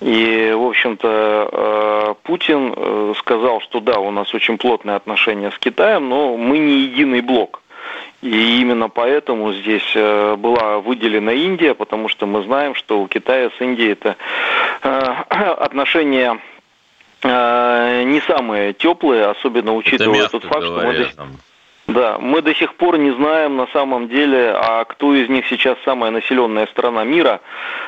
И, 0.00 0.52
в 0.54 0.66
общем-то, 0.66 1.48
э, 1.52 2.14
Путин 2.24 2.74
э, 2.76 3.14
сказал, 3.18 3.60
что 3.60 3.80
да, 3.80 3.98
у 3.98 4.10
нас 4.10 4.32
очень 4.34 4.58
плотные 4.58 4.96
отношения 4.96 5.50
с 5.50 5.58
Китаем, 5.58 6.08
но 6.08 6.36
мы 6.36 6.58
не 6.58 6.80
единый 6.80 7.20
блок. 7.20 7.62
И 8.20 8.60
именно 8.60 8.88
поэтому 8.88 9.52
здесь 9.52 9.94
была 9.94 10.78
выделена 10.78 11.32
Индия, 11.32 11.74
потому 11.74 12.08
что 12.08 12.26
мы 12.26 12.42
знаем, 12.44 12.76
что 12.76 13.00
у 13.02 13.08
Китая 13.08 13.50
с 13.58 13.60
Индией 13.60 13.92
это 13.92 14.16
отношения 15.58 16.38
не 17.24 18.20
самые 18.26 18.72
теплые, 18.72 19.26
особенно 19.26 19.74
учитывая 19.74 20.28
тот 20.28 20.44
факт, 20.44 20.64
что 20.64 20.82
мы 20.82 20.94
до... 20.94 21.08
Да, 21.88 22.16
мы 22.20 22.42
до 22.42 22.54
сих 22.54 22.74
пор 22.74 22.96
не 22.96 23.10
знаем 23.10 23.56
на 23.56 23.66
самом 23.68 24.08
деле, 24.08 24.54
а 24.56 24.84
кто 24.84 25.14
из 25.14 25.28
них 25.28 25.46
сейчас 25.48 25.76
самая 25.84 26.10
населенная 26.12 26.66
страна 26.68 27.02
мира. 27.02 27.40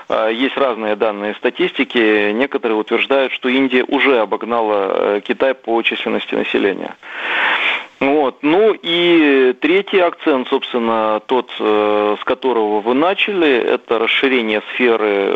Э, 0.09 0.31
есть 0.33 0.57
разные 0.57 0.97
данные 0.97 1.35
статистики. 1.35 2.33
Некоторые 2.33 2.77
утверждают, 2.77 3.33
что 3.33 3.49
Индия 3.49 3.85
уже 3.85 4.19
обогнала 4.19 5.17
э, 5.17 5.21
Китай 5.25 5.55
по 5.55 5.81
численности 5.83 6.35
населения. 6.35 6.97
Вот. 8.01 8.39
Ну 8.43 8.77
и 8.83 9.55
третий 9.61 10.01
акцент, 10.01 10.49
собственно, 10.49 11.23
тот, 11.25 11.53
с 11.57 12.25
которого 12.25 12.81
вы 12.81 12.93
начали, 12.93 13.49
это 13.49 13.99
расширение 13.99 14.61
сферы 14.75 15.33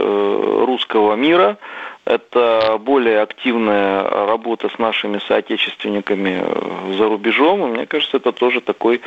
русского 0.66 1.14
мира– 1.14 1.56
это 2.08 2.78
более 2.80 3.20
активная 3.20 4.02
работа 4.02 4.70
с 4.74 4.78
нашими 4.78 5.20
соотечественниками 5.28 6.40
э, 6.42 6.94
за 6.96 7.04
рубежом. 7.06 7.66
И 7.66 7.76
мне 7.76 7.86
кажется, 7.86 8.16
это 8.16 8.32
тоже 8.32 8.62
такой 8.62 9.02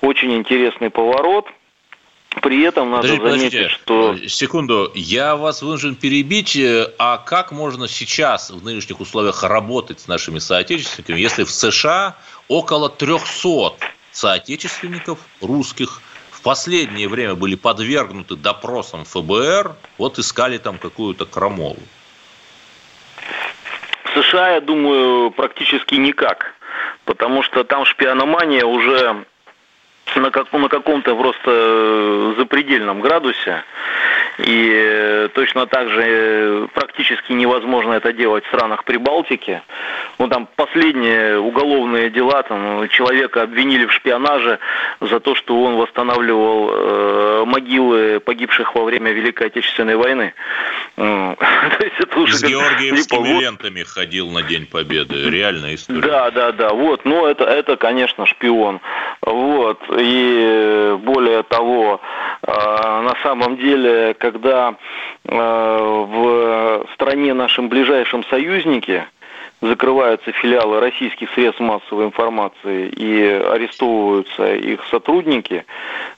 очень 0.00 0.32
интересный 0.32 0.90
поворот. 0.90 1.46
При 2.42 2.62
этом 2.62 2.90
надо 2.90 3.08
Подождите, 3.16 3.30
заметить, 3.30 3.52
подождите. 3.52 3.68
что... 3.68 4.14
Э, 4.24 4.28
секунду, 4.28 4.90
я 4.96 5.36
вас 5.36 5.62
вынужден 5.62 5.94
перебить. 5.94 6.58
А 6.98 7.18
как 7.18 7.52
можно 7.52 7.86
сейчас 7.86 8.50
в 8.50 8.64
нынешних 8.64 8.98
условиях 8.98 9.44
работать 9.44 10.00
с 10.00 10.08
нашими 10.08 10.40
соотечественниками, 10.40 11.20
если 11.20 11.44
в 11.44 11.50
США 11.52 12.16
около 12.48 12.88
300 12.88 13.74
соотечественников 14.10 15.20
русских 15.40 16.02
в 16.32 16.42
последнее 16.42 17.06
время 17.06 17.36
были 17.36 17.54
подвергнуты 17.54 18.34
допросам 18.34 19.04
ФБР, 19.04 19.76
вот 19.98 20.18
искали 20.18 20.58
там 20.58 20.78
какую-то 20.78 21.26
крамолу? 21.26 21.78
США, 24.14 24.50
я 24.54 24.60
думаю, 24.60 25.30
практически 25.30 25.94
никак, 25.94 26.54
потому 27.04 27.42
что 27.42 27.64
там 27.64 27.84
шпиономания 27.84 28.64
уже 28.64 29.24
на, 30.16 30.30
как, 30.30 30.52
на 30.52 30.68
каком-то 30.68 31.16
просто 31.16 32.34
запредельном 32.36 33.00
градусе. 33.00 33.64
И 34.38 34.72
э, 34.74 35.28
точно 35.34 35.66
так 35.66 35.88
же 35.90 36.02
э, 36.02 36.66
практически 36.74 37.32
невозможно 37.32 37.94
это 37.94 38.12
делать 38.12 38.44
в 38.44 38.48
странах 38.48 38.84
Прибалтики. 38.84 39.62
Ну, 40.18 40.28
там 40.28 40.48
последние 40.56 41.38
уголовные 41.38 42.10
дела, 42.10 42.42
там 42.42 42.88
человека 42.88 43.42
обвинили 43.42 43.86
в 43.86 43.92
шпионаже 43.92 44.58
за 45.00 45.20
то, 45.20 45.34
что 45.34 45.62
он 45.62 45.76
восстанавливал 45.76 46.70
э, 46.72 47.44
могилы 47.46 48.20
погибших 48.20 48.74
во 48.74 48.84
время 48.84 49.12
Великой 49.12 49.48
Отечественной 49.48 49.96
войны. 49.96 50.34
то 50.96 51.36
есть 51.80 51.96
это 51.98 52.18
уже 52.18 52.36
С 52.36 52.42
георгиевскими 52.42 53.40
лентами 53.40 53.82
ходил 53.82 54.30
на 54.30 54.42
День 54.42 54.66
Победы. 54.66 55.30
Реальная 55.30 55.74
история. 55.74 56.00
Да, 56.00 56.30
да, 56.30 56.52
да. 56.52 56.70
Вот. 56.70 57.04
Но 57.04 57.26
это, 57.26 57.44
это 57.44 57.76
конечно, 57.76 58.26
шпион. 58.26 58.80
Вот. 59.22 59.80
И 59.98 60.96
более 61.02 61.42
того, 61.44 62.00
э, 62.42 62.50
на 62.50 63.14
самом 63.22 63.56
деле, 63.56 64.14
когда 64.20 64.76
э, 65.24 65.34
в 65.34 66.86
стране 66.94 67.34
нашем 67.34 67.68
ближайшем 67.68 68.24
союзнике 68.24 69.08
закрываются 69.62 70.32
филиалы 70.32 70.80
российских 70.80 71.28
средств 71.34 71.60
массовой 71.60 72.06
информации 72.06 72.88
и 72.88 73.22
арестовываются 73.22 74.54
их 74.54 74.80
сотрудники, 74.90 75.66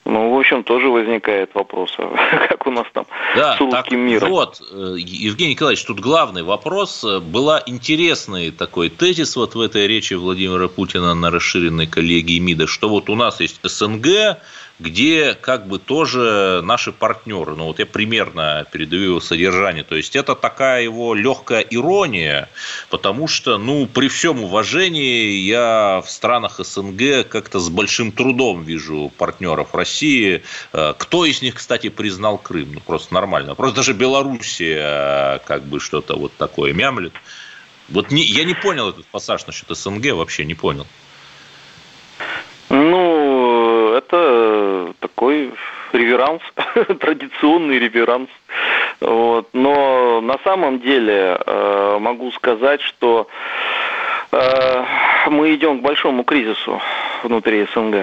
ну, 0.04 0.32
в 0.32 0.38
общем, 0.38 0.62
тоже 0.62 0.88
возникает 0.88 1.50
вопрос, 1.54 1.96
как 2.48 2.66
у 2.66 2.70
нас 2.70 2.86
там 2.92 3.04
да, 3.34 3.56
с 3.56 3.60
русским 3.60 4.00
миром. 4.00 4.30
Вот, 4.30 4.60
э, 4.60 4.94
Евгений 4.98 5.52
Николаевич, 5.52 5.84
тут 5.84 6.00
главный 6.00 6.42
вопрос. 6.42 7.04
Была 7.22 7.62
интересный 7.66 8.50
такой 8.50 8.90
тезис 8.90 9.36
вот 9.36 9.54
в 9.54 9.60
этой 9.60 9.86
речи 9.86 10.14
Владимира 10.14 10.68
Путина 10.68 11.14
на 11.14 11.30
расширенной 11.30 11.86
коллегии 11.86 12.38
МИДа, 12.38 12.66
что 12.66 12.88
вот 12.88 13.10
у 13.10 13.14
нас 13.14 13.40
есть 13.40 13.60
СНГ, 13.62 14.38
где 14.78 15.34
как 15.34 15.66
бы 15.66 15.78
тоже 15.78 16.60
наши 16.64 16.92
партнеры. 16.92 17.54
Ну, 17.54 17.66
вот 17.66 17.78
я 17.78 17.86
примерно 17.86 18.66
передаю 18.70 19.02
его 19.02 19.20
содержание. 19.20 19.84
То 19.84 19.96
есть, 19.96 20.16
это 20.16 20.34
такая 20.34 20.82
его 20.82 21.14
легкая 21.14 21.60
ирония, 21.60 22.48
потому 22.90 23.28
что, 23.28 23.58
ну, 23.58 23.86
при 23.86 24.08
всем 24.08 24.42
уважении, 24.42 25.34
я 25.36 26.02
в 26.04 26.10
странах 26.10 26.58
СНГ 26.58 27.28
как-то 27.28 27.60
с 27.60 27.68
большим 27.68 28.12
трудом 28.12 28.64
вижу 28.64 29.12
партнеров 29.16 29.74
России. 29.74 30.42
Э, 30.72 30.94
кто 30.96 31.24
из 31.24 31.42
них, 31.42 31.56
кстати, 31.56 31.88
признал 31.88 32.38
Крым? 32.38 32.74
Ну, 32.74 32.80
просто 32.80 33.14
нормально. 33.14 33.54
Просто 33.54 33.76
даже 33.76 33.92
Белоруссия 33.92 35.40
как 35.46 35.62
бы 35.64 35.80
что-то 35.80 36.16
вот 36.16 36.32
такое 36.36 36.72
мямлет. 36.72 37.12
Вот 37.88 38.10
не, 38.10 38.22
я 38.22 38.44
не 38.44 38.54
понял 38.54 38.88
этот 38.88 39.06
пассаж 39.06 39.46
насчет 39.46 39.68
СНГ, 39.68 40.12
вообще 40.12 40.44
не 40.44 40.54
понял. 40.54 40.86
Ну, 42.70 43.92
это 43.92 44.51
такой 45.22 45.52
реверанс, 45.92 46.42
традиционный 47.00 47.78
реверанс. 47.78 48.28
Вот. 49.00 49.48
Но 49.52 50.20
на 50.20 50.38
самом 50.42 50.80
деле 50.80 51.38
э, 51.46 51.98
могу 52.00 52.32
сказать, 52.32 52.80
что 52.80 53.28
э, 54.32 54.84
мы 55.28 55.54
идем 55.54 55.78
к 55.78 55.82
большому 55.82 56.24
кризису 56.24 56.80
внутри 57.22 57.68
СНГ. 57.72 57.96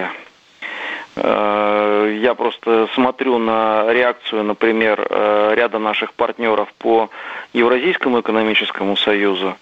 Э, 1.16 2.18
я 2.22 2.34
просто 2.34 2.88
смотрю 2.94 3.36
на 3.36 3.92
реакцию, 3.92 4.44
например, 4.44 5.06
э, 5.10 5.52
ряда 5.56 5.78
наших 5.78 6.14
партнеров 6.14 6.72
по 6.78 7.10
Евразийскому 7.52 8.20
экономическому 8.20 8.96
союзу 8.96 9.56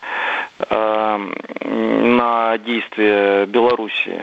э, 0.60 1.18
на 1.64 2.58
действия 2.58 3.46
Белоруссии 3.46 4.22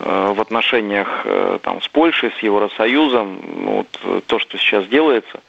в 0.00 0.40
отношениях 0.40 1.26
там, 1.62 1.82
с 1.82 1.88
Польшей, 1.88 2.32
с 2.38 2.42
Евросоюзом, 2.42 3.40
ну, 3.56 3.86
вот, 4.02 4.24
то, 4.26 4.38
что 4.38 4.56
сейчас 4.58 4.86
делается, 4.86 5.40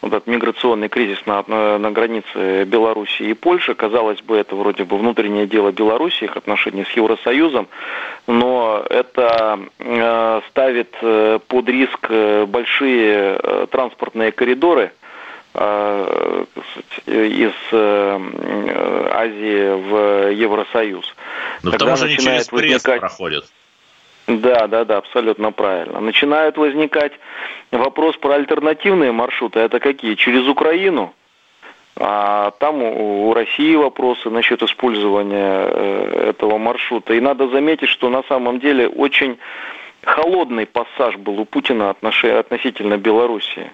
вот 0.00 0.12
этот 0.12 0.26
миграционный 0.26 0.88
кризис 0.88 1.24
на, 1.26 1.42
на, 1.46 1.78
на 1.78 1.90
границе 1.90 2.64
Беларуси 2.64 3.22
и 3.22 3.34
Польши, 3.34 3.74
казалось 3.74 4.20
бы, 4.20 4.36
это 4.36 4.54
вроде 4.54 4.84
бы 4.84 4.98
внутреннее 4.98 5.46
дело 5.46 5.72
Беларуси, 5.72 6.24
их 6.24 6.36
отношения 6.36 6.84
с 6.84 6.90
Евросоюзом, 6.90 7.68
но 8.26 8.84
это 8.88 9.60
э, 9.78 10.40
ставит 10.50 10.94
э, 11.00 11.38
под 11.46 11.68
риск 11.68 12.06
э, 12.08 12.46
большие 12.46 13.38
э, 13.42 13.66
транспортные 13.70 14.32
коридоры 14.32 14.92
э, 15.54 16.44
из 17.06 17.52
э, 17.72 18.20
Азии 19.12 19.88
в 19.88 20.30
Евросоюз. 20.32 21.14
Но 21.62 21.70
Тогда 21.70 21.86
потому 21.86 21.96
что 21.96 22.06
они 22.06 22.16
через 22.16 22.52
возникать... 22.52 23.00
проходят. 23.00 23.44
Да, 24.26 24.66
да, 24.66 24.84
да, 24.84 24.98
абсолютно 24.98 25.52
правильно. 25.52 26.00
Начинают 26.00 26.56
возникать 26.56 27.12
вопрос 27.70 28.16
про 28.16 28.34
альтернативные 28.34 29.12
маршруты. 29.12 29.60
Это 29.60 29.80
какие? 29.80 30.14
Через 30.14 30.46
Украину? 30.48 31.14
А 31.96 32.50
там 32.58 32.82
у 32.82 33.32
России 33.34 33.76
вопросы 33.76 34.28
насчет 34.30 34.62
использования 34.62 35.68
э, 35.68 36.30
этого 36.30 36.58
маршрута. 36.58 37.14
И 37.14 37.20
надо 37.20 37.48
заметить, 37.48 37.88
что 37.88 38.08
на 38.08 38.22
самом 38.24 38.58
деле 38.58 38.88
очень 38.88 39.38
холодный 40.02 40.66
пассаж 40.66 41.16
был 41.16 41.38
у 41.38 41.44
Путина 41.44 41.90
относительно 41.90 42.96
Белоруссии. 42.96 43.70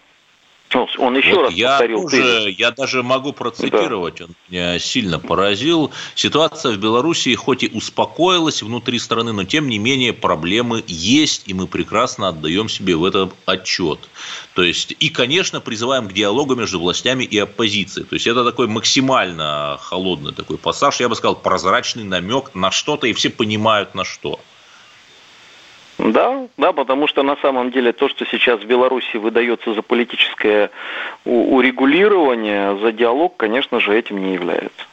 Он 0.73 1.17
еще 1.17 1.35
вот 1.35 1.47
раз 1.47 1.55
я 1.55 1.71
повторил. 1.71 2.03
Тоже, 2.03 2.55
я 2.57 2.71
даже 2.71 3.03
могу 3.03 3.33
процитировать, 3.33 4.17
да. 4.17 4.27
он 4.27 4.35
меня 4.49 4.79
сильно 4.79 5.19
поразил. 5.19 5.91
Ситуация 6.15 6.73
в 6.73 6.79
Белоруссии 6.79 7.35
хоть 7.35 7.65
и 7.65 7.71
успокоилась 7.75 8.63
внутри 8.63 9.01
страны, 9.01 9.33
но 9.33 9.45
тем 9.45 9.69
не 9.69 9.79
менее 9.79 10.13
проблемы 10.13 10.85
есть, 10.87 11.49
и 11.49 11.55
мы 11.55 11.67
прекрасно 11.67 12.29
отдаем 12.29 12.69
себе 12.69 12.95
в 12.95 13.05
этом 13.05 13.33
отчет. 13.47 13.99
То 14.55 14.63
есть, 14.63 14.95
и, 15.01 15.09
конечно, 15.09 15.61
призываем 15.61 16.09
к 16.09 16.13
диалогу 16.13 16.55
между 16.55 16.79
властями 16.79 17.25
и 17.25 17.37
оппозицией. 17.39 18.07
То 18.07 18.15
есть, 18.15 18.29
это 18.29 18.45
такой 18.45 18.69
максимально 18.69 19.77
холодный 19.81 20.33
такой 20.33 20.57
пассаж, 20.57 21.01
я 21.01 21.09
бы 21.09 21.17
сказал, 21.17 21.35
прозрачный 21.35 22.05
намек 22.05 22.55
на 22.55 22.71
что-то, 22.71 23.09
и 23.09 23.13
все 23.13 23.31
понимают 23.31 23.97
на 23.97 24.05
что. 24.05 24.39
Да, 25.99 26.40
да, 26.61 26.73
потому 26.73 27.07
что 27.07 27.23
на 27.23 27.37
самом 27.37 27.71
деле 27.71 27.93
то, 27.93 28.09
что 28.09 28.25
сейчас 28.27 28.61
в 28.61 28.67
Беларуси 28.67 29.17
выдается 29.17 29.75
за 29.75 29.83
политическое 29.83 30.71
урегулирование, 31.25 32.77
за 32.79 32.93
диалог, 32.93 33.37
конечно 33.37 33.81
же, 33.81 33.97
этим 33.97 34.19
не 34.19 34.35
является. 34.35 34.90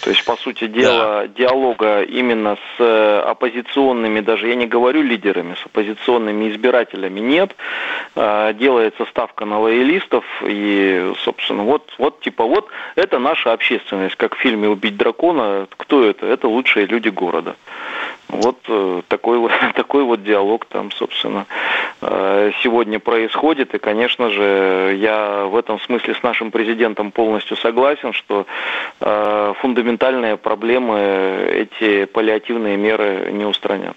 То 0.00 0.10
есть, 0.10 0.24
по 0.24 0.36
сути 0.36 0.68
дела, 0.68 1.22
да. 1.22 1.26
диалога 1.26 2.02
именно 2.02 2.56
с 2.56 2.80
э, 2.80 3.20
оппозиционными, 3.26 4.20
даже 4.20 4.48
я 4.48 4.54
не 4.54 4.66
говорю 4.66 5.02
лидерами, 5.02 5.54
с 5.54 5.66
оппозиционными 5.66 6.50
избирателями 6.50 7.18
нет. 7.18 7.56
А, 8.14 8.52
делается 8.52 9.06
ставка 9.06 9.44
на 9.44 9.58
лоялистов 9.58 10.24
и, 10.46 11.12
собственно, 11.24 11.64
вот, 11.64 11.92
вот 11.98 12.20
типа 12.20 12.44
вот 12.44 12.68
это 12.94 13.18
наша 13.18 13.52
общественность, 13.52 14.14
как 14.14 14.36
в 14.36 14.38
фильме 14.38 14.68
«Убить 14.68 14.96
дракона». 14.96 15.66
Кто 15.76 16.04
это? 16.04 16.26
Это 16.26 16.46
лучшие 16.46 16.86
люди 16.86 17.08
города. 17.08 17.56
Вот 18.28 18.58
э, 18.68 19.02
такой 19.08 19.38
вот, 19.38 19.52
такой 19.74 20.04
вот 20.04 20.22
диалог 20.22 20.66
там, 20.66 20.90
собственно, 20.92 21.46
э, 22.02 22.52
сегодня 22.62 22.98
происходит. 22.98 23.74
И, 23.74 23.78
конечно 23.78 24.30
же, 24.30 24.96
я 25.00 25.46
в 25.46 25.56
этом 25.56 25.80
смысле 25.80 26.14
с 26.14 26.22
нашим 26.22 26.50
президентом 26.50 27.10
полностью 27.10 27.56
согласен, 27.56 28.12
что 28.12 28.46
э, 29.00 29.54
фундаментальные 29.88 30.36
проблемы 30.36 30.98
эти 31.50 32.04
паллиативные 32.04 32.76
меры 32.76 33.30
не 33.32 33.44
устранят. 33.44 33.96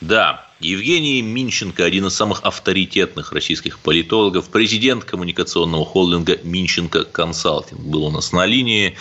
Да, 0.00 0.46
Евгений 0.60 1.22
Минченко, 1.22 1.82
один 1.84 2.06
из 2.06 2.14
самых 2.14 2.42
авторитетных 2.42 3.32
российских 3.32 3.78
политологов, 3.78 4.50
президент 4.50 5.04
коммуникационного 5.04 5.86
холдинга 5.86 6.38
Минченко 6.42 7.04
Консалтинг, 7.04 7.80
был 7.80 8.04
у 8.04 8.10
нас 8.10 8.32
на 8.32 8.44
линии. 8.44 8.96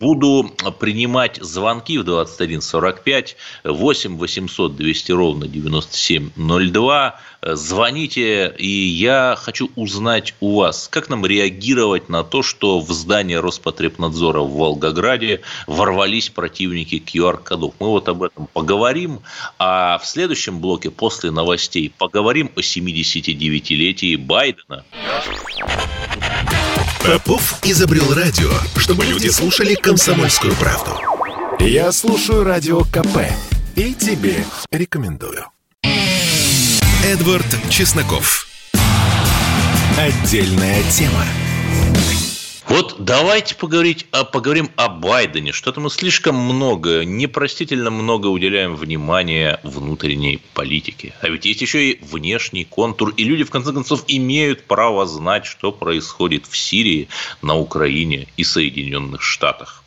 Буду 0.00 0.54
принимать 0.78 1.38
звонки 1.42 1.98
в 1.98 2.04
2145 2.04 3.36
8 3.64 4.16
800 4.16 4.76
200 4.76 5.12
ровно 5.12 5.48
9702. 5.48 7.20
Звоните, 7.42 8.54
и 8.58 8.68
я 8.68 9.34
хочу 9.36 9.70
узнать 9.74 10.34
у 10.38 10.60
вас, 10.60 10.86
как 10.86 11.08
нам 11.08 11.26
реагировать 11.26 12.08
на 12.08 12.22
то, 12.22 12.44
что 12.44 12.78
в 12.78 12.92
здание 12.92 13.40
Роспотребнадзора 13.40 14.42
в 14.42 14.52
Волгограде 14.52 15.40
ворвались 15.66 16.28
противники 16.30 17.02
QR-кодов. 17.04 17.74
Мы 17.80 17.88
вот 17.88 18.08
об 18.08 18.22
этом 18.22 18.46
поговорим, 18.52 19.18
а 19.58 19.98
в 19.98 20.06
следующем 20.06 20.60
блоке 20.60 20.92
после 20.92 21.32
новостей 21.32 21.92
поговорим 21.98 22.52
о 22.54 22.60
79-летии 22.60 24.14
Байдена. 24.14 24.84
Попов 27.08 27.58
изобрел 27.64 28.12
радио, 28.12 28.50
чтобы 28.76 29.06
люди 29.06 29.28
слушали 29.28 29.74
комсомольскую 29.74 30.54
правду. 30.56 30.90
Я 31.58 31.90
слушаю 31.90 32.44
радио 32.44 32.84
КП 32.84 33.32
и 33.76 33.94
тебе 33.94 34.44
рекомендую. 34.70 35.46
Эдвард 37.02 37.46
Чесноков. 37.70 38.46
Отдельная 39.96 40.82
тема. 40.90 41.24
Вот 42.68 42.96
давайте 42.98 43.54
поговорить, 43.54 44.06
а, 44.12 44.24
поговорим 44.24 44.70
о 44.76 44.88
Байдене. 44.88 45.52
Что-то 45.52 45.80
мы 45.80 45.88
слишком 45.88 46.36
много, 46.36 47.02
непростительно 47.02 47.90
много 47.90 48.26
уделяем 48.26 48.76
внимания 48.76 49.58
внутренней 49.62 50.42
политике. 50.52 51.14
А 51.22 51.30
ведь 51.30 51.46
есть 51.46 51.62
еще 51.62 51.92
и 51.92 52.04
внешний 52.04 52.64
контур. 52.64 53.14
И 53.16 53.24
люди, 53.24 53.44
в 53.44 53.50
конце 53.50 53.72
концов, 53.72 54.04
имеют 54.06 54.64
право 54.64 55.06
знать, 55.06 55.46
что 55.46 55.72
происходит 55.72 56.46
в 56.46 56.58
Сирии, 56.58 57.08
на 57.40 57.56
Украине 57.56 58.28
и 58.36 58.44
Соединенных 58.44 59.22
Штатах. 59.22 59.82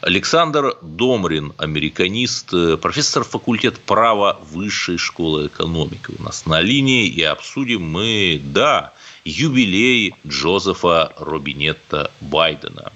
Александр 0.00 0.78
Домрин, 0.80 1.52
американист, 1.58 2.50
профессор 2.80 3.24
факультета 3.24 3.78
права 3.84 4.40
Высшей 4.50 4.96
школы 4.96 5.48
экономики 5.48 6.12
у 6.18 6.22
нас 6.22 6.46
на 6.46 6.62
линии. 6.62 7.08
И 7.08 7.22
обсудим 7.22 7.82
мы, 7.82 8.40
да, 8.42 8.94
юбилей 9.26 10.14
Джозефа 10.26 11.12
Робинетта 11.18 12.10
Байдена. 12.20 12.92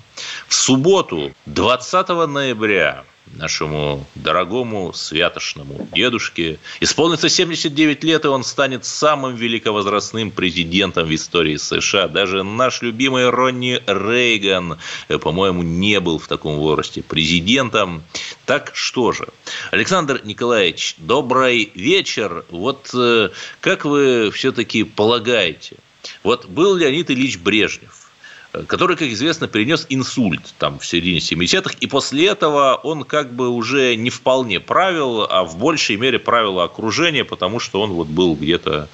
В 0.47 0.55
субботу, 0.55 1.33
20 1.47 2.09
ноября, 2.29 3.05
нашему 3.35 4.07
дорогому 4.15 4.93
святошному 4.93 5.89
дедушке. 5.93 6.59
Исполнится 6.81 7.29
79 7.29 8.05
лет, 8.05 8.25
и 8.25 8.29
он 8.29 8.45
станет 8.45 8.85
самым 8.85 9.35
великовозрастным 9.35 10.31
президентом 10.31 11.07
в 11.07 11.15
истории 11.15 11.57
США. 11.57 12.09
Даже 12.09 12.43
наш 12.43 12.83
любимый 12.83 13.31
Ронни 13.31 13.83
Рейган, 13.87 14.79
э, 15.09 15.19
по-моему, 15.19 15.63
не 15.63 16.01
был 16.01 16.19
в 16.19 16.29
таком 16.29 16.57
возрасте 16.57 17.03
президентом. 17.03 18.03
Так 18.47 18.73
что 18.75 19.13
же, 19.13 19.29
Александр 19.71 20.21
Николаевич, 20.25 20.95
добрый 20.99 21.71
вечер. 21.75 22.45
Вот 22.51 22.91
э, 22.95 23.31
как 23.61 23.85
вы 23.85 24.31
все-таки 24.33 24.85
полагаете– 24.85 25.77
вот 26.23 26.47
был 26.47 26.77
Леонид 26.77 27.11
Ильич 27.11 27.39
Брежнев. 27.39 28.07
который, 28.67 28.97
как 28.97 29.07
известно, 29.07 29.47
перенес 29.47 29.87
инсульт 29.91 30.55
там 30.59 30.81
в 30.81 30.85
середине 30.85 31.21
70-х, 31.21 31.77
и 31.79 31.87
после 31.87 32.27
этого 32.27 32.75
он 32.83 33.05
как 33.05 33.33
бы 33.33 33.49
уже 33.49 33.95
не 33.95 34.11
вполне 34.11 34.59
правил, 34.59 35.23
а 35.31 35.45
в 35.45 35.57
большей 35.57 35.97
мере 35.97 36.19
правило 36.19 36.65
окружение, 36.65 37.25
потому 37.25 37.61
что 37.61 37.81
он 37.81 37.93
вот 37.93 38.09
был 38.09 38.35
где-то 38.35 38.89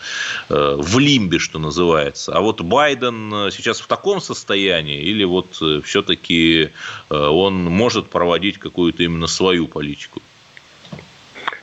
э, 0.50 0.76
в 0.78 0.98
лимбе, 0.98 1.38
что 1.38 1.58
называется. 1.58 2.36
А 2.36 2.40
вот 2.42 2.60
Байден 2.60 3.50
сейчас 3.50 3.80
в 3.80 3.86
таком 3.86 4.20
состоянии, 4.20 5.00
или 5.00 5.24
вот 5.24 5.56
э, 5.62 5.80
все-таки 5.82 6.70
э, 7.08 7.16
он 7.16 7.64
может 7.64 8.10
проводить 8.10 8.58
какую-то 8.58 9.04
именно 9.04 9.26
свою 9.26 9.68
политику? 9.68 10.20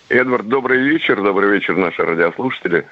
Эдвард, 0.10 0.48
добрый 0.48 0.80
вечер, 0.80 1.22
добрый 1.22 1.52
вечер, 1.52 1.76
наши 1.76 2.02
радиослушатели. 2.02 2.88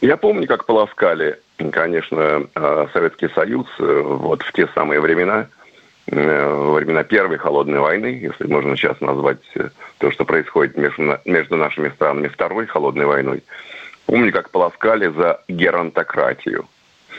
Я 0.00 0.16
помню, 0.16 0.46
как 0.46 0.66
полоскали 0.66 1.38
конечно, 1.70 2.48
э, 2.54 2.86
Советский 2.92 3.28
Союз 3.28 3.66
э, 3.78 4.02
вот 4.02 4.42
в 4.42 4.52
те 4.52 4.66
самые 4.68 5.00
времена, 5.00 5.48
э, 6.06 6.54
во 6.54 6.72
времена 6.74 7.04
Первой 7.04 7.36
холодной 7.36 7.80
войны, 7.80 8.18
если 8.22 8.46
можно 8.46 8.76
сейчас 8.76 9.00
назвать 9.00 9.38
то, 9.98 10.10
что 10.10 10.24
происходит 10.24 10.76
между, 10.76 11.18
между 11.26 11.56
нашими 11.56 11.90
странами 11.90 12.28
Второй 12.28 12.66
холодной 12.66 13.04
войной, 13.04 13.42
помню, 14.06 14.32
как 14.32 14.50
полоскали 14.50 15.08
за 15.08 15.42
геронтократию. 15.48 16.66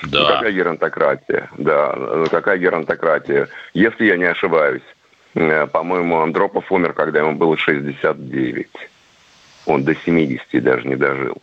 Да. 0.04 0.20
Ну, 0.20 0.28
какая 0.28 0.52
геронтократия? 0.52 1.50
Да, 1.58 1.94
ну, 1.96 2.26
какая 2.28 2.58
геронтократия? 2.58 3.50
Если 3.74 4.06
я 4.06 4.18
не 4.18 4.26
ошибаюсь, 4.26 4.82
по-моему, 5.34 6.20
Андропов 6.20 6.72
умер, 6.72 6.94
когда 6.94 7.20
ему 7.20 7.36
было 7.36 7.56
69. 7.56 8.68
Он 9.68 9.84
до 9.84 9.96
70 9.96 10.64
даже 10.64 10.88
не 10.88 10.96
дожил. 10.96 11.38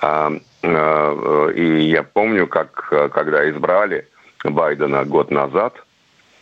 А, 0.00 0.32
а, 0.62 1.48
и 1.48 1.82
я 1.82 2.02
помню, 2.02 2.46
как 2.46 2.72
когда 3.12 3.48
избрали 3.50 4.08
Байдена 4.44 5.04
год 5.04 5.30
назад, 5.30 5.74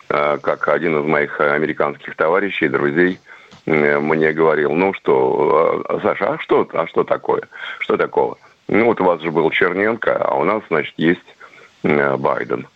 а, 0.08 0.38
как 0.38 0.68
один 0.68 1.00
из 1.00 1.06
моих 1.06 1.40
американских 1.40 2.14
товарищей, 2.16 2.68
друзей, 2.68 3.18
мне 3.66 4.32
говорил, 4.32 4.72
ну 4.72 4.94
что, 4.94 5.84
Саша, 6.02 6.34
а 6.34 6.38
что, 6.38 6.66
а 6.72 6.86
что 6.86 7.04
такое? 7.04 7.42
Что 7.80 7.98
такого? 7.98 8.38
Ну 8.66 8.86
вот 8.86 9.00
у 9.00 9.04
вас 9.04 9.20
же 9.20 9.30
был 9.30 9.50
Черненко, 9.50 10.16
а 10.16 10.36
у 10.36 10.44
нас, 10.44 10.62
значит, 10.68 10.94
есть 10.96 11.20
Байден. 11.82 12.66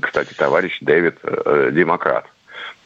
Кстати, 0.00 0.34
товарищ 0.34 0.78
Дэвид, 0.80 1.18
э, 1.22 1.70
демократ. 1.72 2.26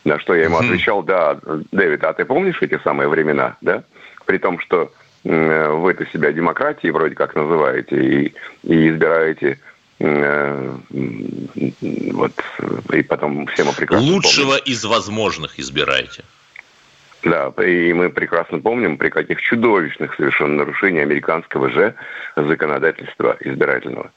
На 0.04 0.18
что 0.18 0.34
я 0.34 0.44
ему 0.44 0.58
отвечал, 0.58 1.02
да, 1.02 1.38
Дэвид, 1.72 2.04
а 2.04 2.12
ты 2.12 2.24
помнишь 2.24 2.62
эти 2.62 2.78
самые 2.84 3.08
времена, 3.08 3.56
да? 3.60 3.82
При 4.26 4.38
том, 4.38 4.58
что 4.60 4.92
Э, 5.24 5.70
вы-то 5.70 6.06
себя 6.12 6.32
демократией 6.32 6.90
вроде 6.92 7.14
как 7.14 7.34
называете 7.34 7.96
и, 7.96 8.34
и 8.62 8.88
избираете 8.88 9.58
вот 12.12 12.32
и 12.92 13.02
потом 13.02 13.46
все 13.46 13.64
мы 13.64 13.72
прекрасно 13.72 14.12
Лучшего 14.12 14.58
помним. 14.58 14.64
из 14.66 14.84
возможных 14.84 15.58
избираете. 15.58 16.24
Да, 17.22 17.48
и 17.62 17.92
мы 17.94 18.10
прекрасно 18.10 18.58
помним, 18.58 18.98
при 18.98 19.08
каких 19.08 19.40
чудовищных 19.40 20.14
совершенно 20.16 20.56
нарушениях 20.56 21.04
американского 21.04 21.70
же 21.70 21.94
законодательства 22.36 23.36
избирательного. 23.40 24.10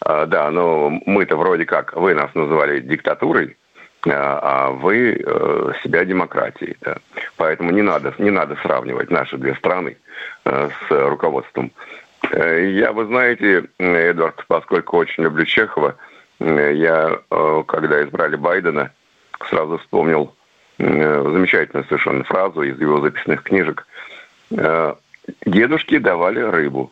А, 0.00 0.26
да, 0.26 0.50
но 0.50 0.90
мы-то 1.06 1.36
вроде 1.36 1.64
как, 1.64 1.94
вы 1.96 2.12
нас 2.14 2.34
называли 2.34 2.80
диктатурой, 2.80 3.56
а, 4.06 4.40
а 4.42 4.70
вы 4.70 5.12
э, 5.12 5.72
себя 5.82 6.04
демократией. 6.04 6.76
Да. 6.80 6.96
Поэтому 7.36 7.70
не 7.70 7.82
надо, 7.82 8.14
не 8.18 8.30
надо 8.30 8.56
сравнивать 8.62 9.10
наши 9.10 9.36
две 9.36 9.54
страны 9.56 9.96
э, 10.44 10.70
с 10.88 11.08
руководством. 11.08 11.70
Э, 12.30 12.70
я, 12.70 12.92
вы 12.92 13.06
знаете, 13.06 13.64
Эдвард, 13.78 14.44
поскольку 14.48 14.96
очень 14.96 15.24
люблю 15.24 15.44
Чехова, 15.44 15.96
я, 16.38 17.18
когда 17.66 18.02
избрали 18.02 18.34
Байдена, 18.34 18.90
сразу 19.50 19.76
вспомнил 19.76 20.34
замечательную 20.78 21.84
совершенно 21.84 22.24
фразу 22.24 22.62
из 22.62 22.80
его 22.80 23.02
записных 23.02 23.42
книжек. 23.42 23.86
Дедушки 25.44 25.98
давали 25.98 26.40
рыбу. 26.40 26.90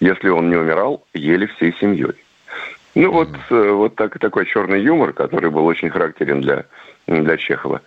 Если 0.00 0.28
он 0.28 0.50
не 0.50 0.56
умирал, 0.56 1.06
ели 1.14 1.46
всей 1.46 1.72
семьей. 1.78 2.16
Ну 2.94 3.12
вот, 3.12 3.28
э, 3.50 3.70
вот 3.70 3.94
так, 3.94 4.18
такой 4.18 4.46
черный 4.46 4.82
юмор, 4.82 5.12
который 5.12 5.50
был 5.50 5.64
очень 5.66 5.90
характерен 5.90 6.40
для, 6.40 6.64
для 7.06 7.36
Чехова. 7.36 7.82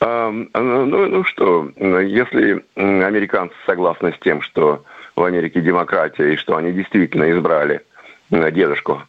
А, 0.00 0.30
ну, 0.30 0.86
ну 0.86 1.24
что, 1.24 1.70
если 1.76 2.64
американцы 2.76 3.54
согласны 3.66 4.12
с 4.12 4.18
тем, 4.20 4.42
что 4.42 4.84
в 5.14 5.22
Америке 5.22 5.60
демократия 5.60 6.32
и 6.32 6.36
что 6.36 6.56
они 6.56 6.72
действительно 6.72 7.30
избрали 7.30 7.82
дедушку, 8.30 9.02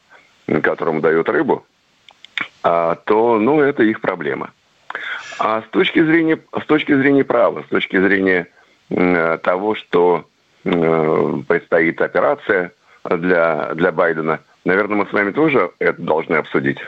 которому 0.61 1.01
дают 1.01 1.29
рыбу, 1.29 1.65
а, 2.63 2.95
то, 2.95 3.39
ну, 3.39 3.61
это 3.61 3.83
их 3.83 4.01
проблема. 4.01 4.51
А 5.39 5.61
с 5.61 5.65
точки 5.69 6.03
зрения, 6.03 6.39
с 6.59 6.65
точки 6.65 6.93
зрения 6.93 7.23
права, 7.23 7.63
с 7.63 7.69
точки 7.69 7.99
зрения 7.99 8.47
того, 8.89 9.75
что 9.75 10.25
предстоит 10.63 12.01
операция 12.01 12.71
для, 13.03 13.73
для 13.73 13.91
Байдена– 13.91 14.39
Наверное, 14.67 14.97
мы 14.97 15.05
с 15.05 15.13
вами 15.13 15.31
тоже 15.31 15.71
это 15.79 16.01
должны 16.01 16.35
обсудить. 16.35 16.79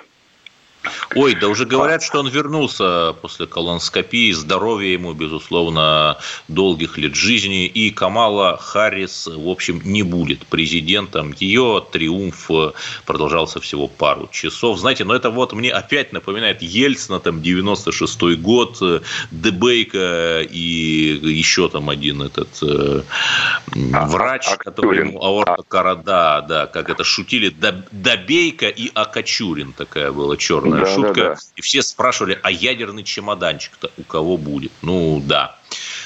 Ой, 1.15 1.35
да 1.35 1.47
уже 1.47 1.65
говорят, 1.65 2.03
что 2.03 2.19
он 2.19 2.27
вернулся 2.27 3.13
после 3.21 3.47
колоноскопии. 3.47 4.31
Здоровье 4.31 4.93
ему, 4.93 5.13
безусловно, 5.13 6.17
долгих 6.47 6.97
лет 6.97 7.15
жизни. 7.15 7.65
И 7.65 7.91
Камала 7.91 8.57
Харрис, 8.57 9.27
в 9.27 9.47
общем, 9.49 9.81
не 9.83 10.03
будет 10.03 10.45
президентом. 10.45 11.33
Ее 11.39 11.83
триумф 11.91 12.49
продолжался 13.05 13.59
всего 13.59 13.87
пару 13.87 14.29
часов. 14.31 14.79
Знаете, 14.79 15.03
но 15.03 15.15
это 15.15 15.29
вот 15.29 15.53
мне 15.53 15.71
опять 15.71 16.13
напоминает 16.13 16.61
Ельцина, 16.61 17.19
там, 17.19 17.39
96-й 17.39 18.35
год, 18.35 18.81
Дебейка 19.31 20.41
и 20.41 21.19
еще 21.21 21.69
там 21.69 21.89
один 21.89 22.21
этот 22.21 22.49
э, 22.61 23.01
а, 23.93 24.07
врач, 24.07 24.47
а, 24.51 24.57
который 24.57 24.99
ему 24.99 25.21
аорта 25.21 25.63
корода, 25.67 26.41
да, 26.41 26.67
как 26.67 26.89
это 26.89 27.03
шутили, 27.03 27.53
Добейка 27.91 28.67
и 28.67 28.91
Акачурин 28.93 29.73
такая 29.73 30.11
была 30.11 30.37
черная 30.37 30.78
да, 30.81 30.95
шутка. 30.95 31.13
Да, 31.13 31.29
да. 31.29 31.37
И 31.55 31.61
все 31.61 31.81
спрашивали, 31.81 32.39
а 32.43 32.51
ядерный 32.51 33.03
чемоданчик-то 33.03 33.91
у 33.97 34.03
кого 34.03 34.37
будет? 34.37 34.71
Ну, 34.81 35.21
да. 35.25 35.59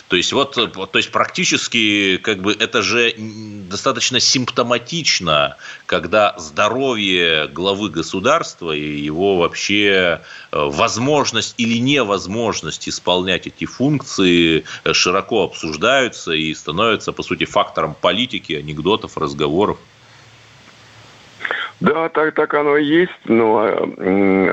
То 0.09 0.17
есть, 0.17 0.33
вот, 0.33 0.53
то 0.53 0.97
есть 0.97 1.11
практически 1.11 2.17
как 2.17 2.41
бы 2.41 2.53
это 2.53 2.81
же 2.81 3.13
достаточно 3.17 4.19
симптоматично, 4.19 5.55
когда 5.85 6.35
здоровье 6.37 7.47
главы 7.47 7.89
государства 7.89 8.73
и 8.73 8.99
его 8.99 9.37
вообще 9.37 10.21
э, 10.51 10.57
возможность 10.69 11.55
или 11.57 11.79
невозможность 11.79 12.87
исполнять 12.89 13.47
эти 13.47 13.65
функции 13.65 14.65
э, 14.83 14.93
широко 14.93 15.45
обсуждаются 15.45 16.33
и 16.33 16.53
становятся, 16.53 17.11
по 17.11 17.23
сути, 17.23 17.45
фактором 17.45 17.95
политики, 17.99 18.53
анекдотов, 18.53 19.17
разговоров. 19.17 19.79
Да, 21.83 22.07
так, 22.07 22.33
так 22.33 22.53
оно 22.53 22.77
и 22.77 22.85
есть, 22.85 23.11
но 23.25 23.57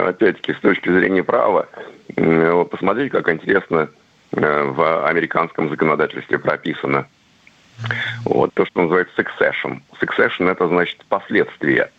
опять-таки 0.09 0.53
с 0.53 0.59
точки 0.59 0.89
зрения 0.89 1.23
права, 1.23 1.69
посмотрите, 2.17 3.11
как 3.11 3.29
интересно 3.29 3.89
э, 4.33 4.63
в 4.65 5.07
американском 5.07 5.69
законодательстве 5.71 6.41
прописано. 6.41 7.07
Вот 8.25 8.53
то, 8.55 8.67
что 8.67 8.83
называется 8.83 9.15
succession. 9.17 9.81
Succession– 10.03 10.51
это 10.53 10.67
значит 10.67 11.05
последствия, 11.09 11.93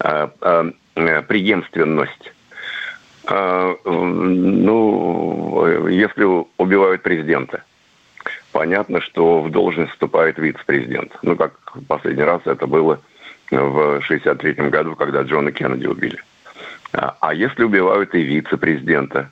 э, 0.00 0.28
э, 0.40 0.72
преемственность. 1.28 2.32
Ну, 3.84 5.66
если 5.86 6.24
убивают 6.56 7.02
президента, 7.02 7.62
понятно, 8.52 9.02
что 9.02 9.42
в 9.42 9.50
должность 9.50 9.92
вступает 9.92 10.38
вице-президент. 10.38 11.12
Ну, 11.20 11.36
как 11.36 11.52
в 11.74 11.84
последний 11.84 12.24
раз 12.24 12.40
это 12.46 12.66
было– 12.66 12.98
в 13.50 13.96
1963 13.98 14.68
году, 14.68 14.94
когда 14.94 15.22
Джона 15.22 15.52
Кеннеди 15.52 15.86
убили. 15.86 16.22
А, 16.92 17.16
а 17.20 17.34
если 17.34 17.64
убивают 17.64 18.14
и 18.14 18.22
вице-президента, 18.22 19.30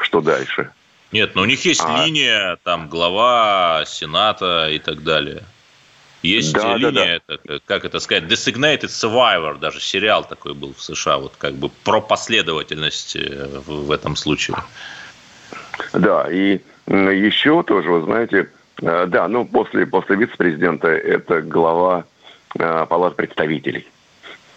что 0.00 0.20
дальше? 0.20 0.70
Нет, 1.12 1.34
но 1.34 1.42
у 1.42 1.44
них 1.44 1.64
есть 1.64 1.82
а... 1.84 2.04
линия, 2.04 2.58
там, 2.64 2.88
глава 2.88 3.84
Сената 3.86 4.68
и 4.70 4.78
так 4.78 5.02
далее. 5.02 5.42
Есть 6.22 6.54
да, 6.54 6.76
линия, 6.76 7.20
да, 7.28 7.36
да. 7.44 7.58
как 7.66 7.84
это 7.84 8.00
сказать, 8.00 8.24
Designated 8.24 8.88
Survivor, 8.88 9.58
даже 9.58 9.80
сериал 9.80 10.24
такой 10.24 10.54
был 10.54 10.74
в 10.74 10.82
США, 10.82 11.18
вот 11.18 11.34
как 11.38 11.54
бы 11.54 11.68
про 11.84 12.00
последовательность 12.00 13.14
э, 13.16 13.60
в, 13.64 13.86
в 13.86 13.90
этом 13.92 14.16
случае. 14.16 14.56
Да, 15.92 16.26
и 16.30 16.60
еще 16.86 17.62
тоже, 17.62 17.90
вы 17.90 18.02
знаете, 18.02 18.50
э, 18.82 19.06
да, 19.06 19.28
ну 19.28 19.44
после, 19.44 19.86
после 19.86 20.16
вице-президента 20.16 20.88
это 20.88 21.42
глава 21.42 22.04
палат 22.56 23.16
представителей. 23.16 23.86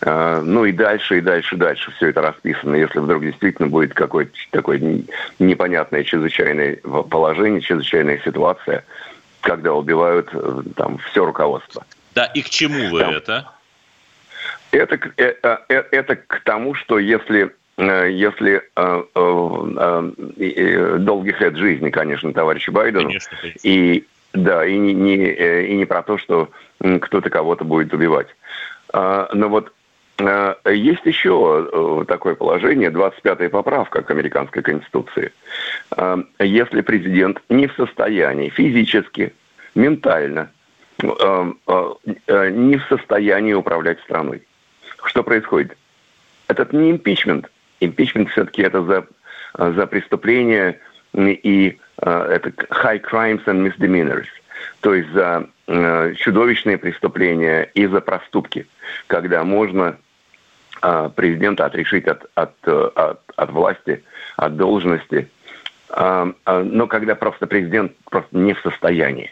Э, 0.02 0.42
ну 0.44 0.66
и 0.66 0.72
дальше, 0.72 1.18
и 1.18 1.22
дальше, 1.22 1.56
и 1.56 1.58
дальше 1.58 1.92
все 1.92 2.10
это 2.10 2.22
расписано. 2.22 2.76
Если 2.76 3.00
вдруг 3.00 3.24
действительно 3.24 3.68
будет 3.68 3.94
какое-то 3.94 4.32
такое 4.52 4.80
непонятное 5.40 6.04
чрезвычайное 6.04 6.78
положение, 7.10 7.62
чрезвычайная 7.62 8.22
ситуация, 8.24 8.86
когда 9.42 9.74
убивают 9.74 10.30
э, 10.34 10.62
там 10.76 11.00
все 11.10 11.26
руководство. 11.26 11.86
Да, 12.16 12.26
и 12.26 12.42
к 12.42 12.50
чему 12.50 12.90
вы 12.90 13.00
там, 13.02 13.14
это? 13.14 13.52
Это, 14.72 15.00
это? 15.18 15.66
Это 15.68 16.16
к 16.16 16.42
тому, 16.44 16.76
что 16.76 17.00
если 17.00 17.52
если 17.78 18.62
долгих 20.98 21.40
лет 21.40 21.56
жизни, 21.56 21.90
конечно, 21.90 22.34
товарищу 22.34 22.74
Байдену, 22.74 23.06
конечно, 23.06 23.38
конечно. 23.38 23.60
и 23.64 24.06
да, 24.34 24.66
и 24.66 24.78
не, 24.78 24.94
не, 24.94 25.16
и 25.66 25.76
не 25.76 25.86
про 25.86 26.04
то, 26.04 26.18
что 26.18 26.50
кто-то 27.02 27.30
кого-то 27.30 27.66
будет 27.66 27.94
убивать. 27.94 28.28
Но 28.94 29.50
вот 29.50 29.72
есть 30.66 31.06
еще 31.06 32.06
такое 32.08 32.36
положение, 32.36 32.90
25-я 32.90 33.50
поправка 33.50 34.02
к 34.02 34.12
американской 34.12 34.62
конституции. 34.62 35.32
Если 36.40 36.82
президент 36.82 37.42
не 37.50 37.68
в 37.68 37.74
состоянии 37.74 38.50
физически, 38.50 39.34
ментально, 39.76 40.52
не 41.02 42.78
в 42.78 42.84
состоянии 42.90 43.54
управлять 43.54 44.00
страной, 44.02 44.44
что 45.06 45.24
происходит? 45.24 45.78
Этот 46.48 46.74
не 46.74 46.92
импичмент. 46.92 47.50
Импичмент 47.80 48.30
все-таки 48.32 48.62
это 48.62 48.84
за, 48.84 49.08
за 49.58 49.88
преступление 49.88 50.80
и 51.14 51.78
это 52.02 52.50
high 52.70 53.02
crimes 53.02 53.44
and 53.46 53.62
misdemeanors, 53.62 54.28
то 54.82 54.94
есть 54.94 55.10
за 55.12 55.48
чудовищные 56.16 56.78
преступления 56.78 57.70
и 57.74 57.86
за 57.86 58.02
проступки, 58.02 58.68
когда 59.08 59.44
можно 59.44 59.98
президента 61.16 61.66
отрешить 61.66 62.08
от, 62.08 62.26
от, 62.36 62.68
от, 62.68 63.22
от 63.36 63.52
власти, 63.52 64.04
от 64.38 64.56
должности, 64.56 65.30
но 65.90 66.88
когда 66.88 67.16
просто 67.16 67.48
президент 67.48 67.96
просто 68.10 68.36
не 68.36 68.54
в 68.54 68.60
состоянии, 68.62 69.32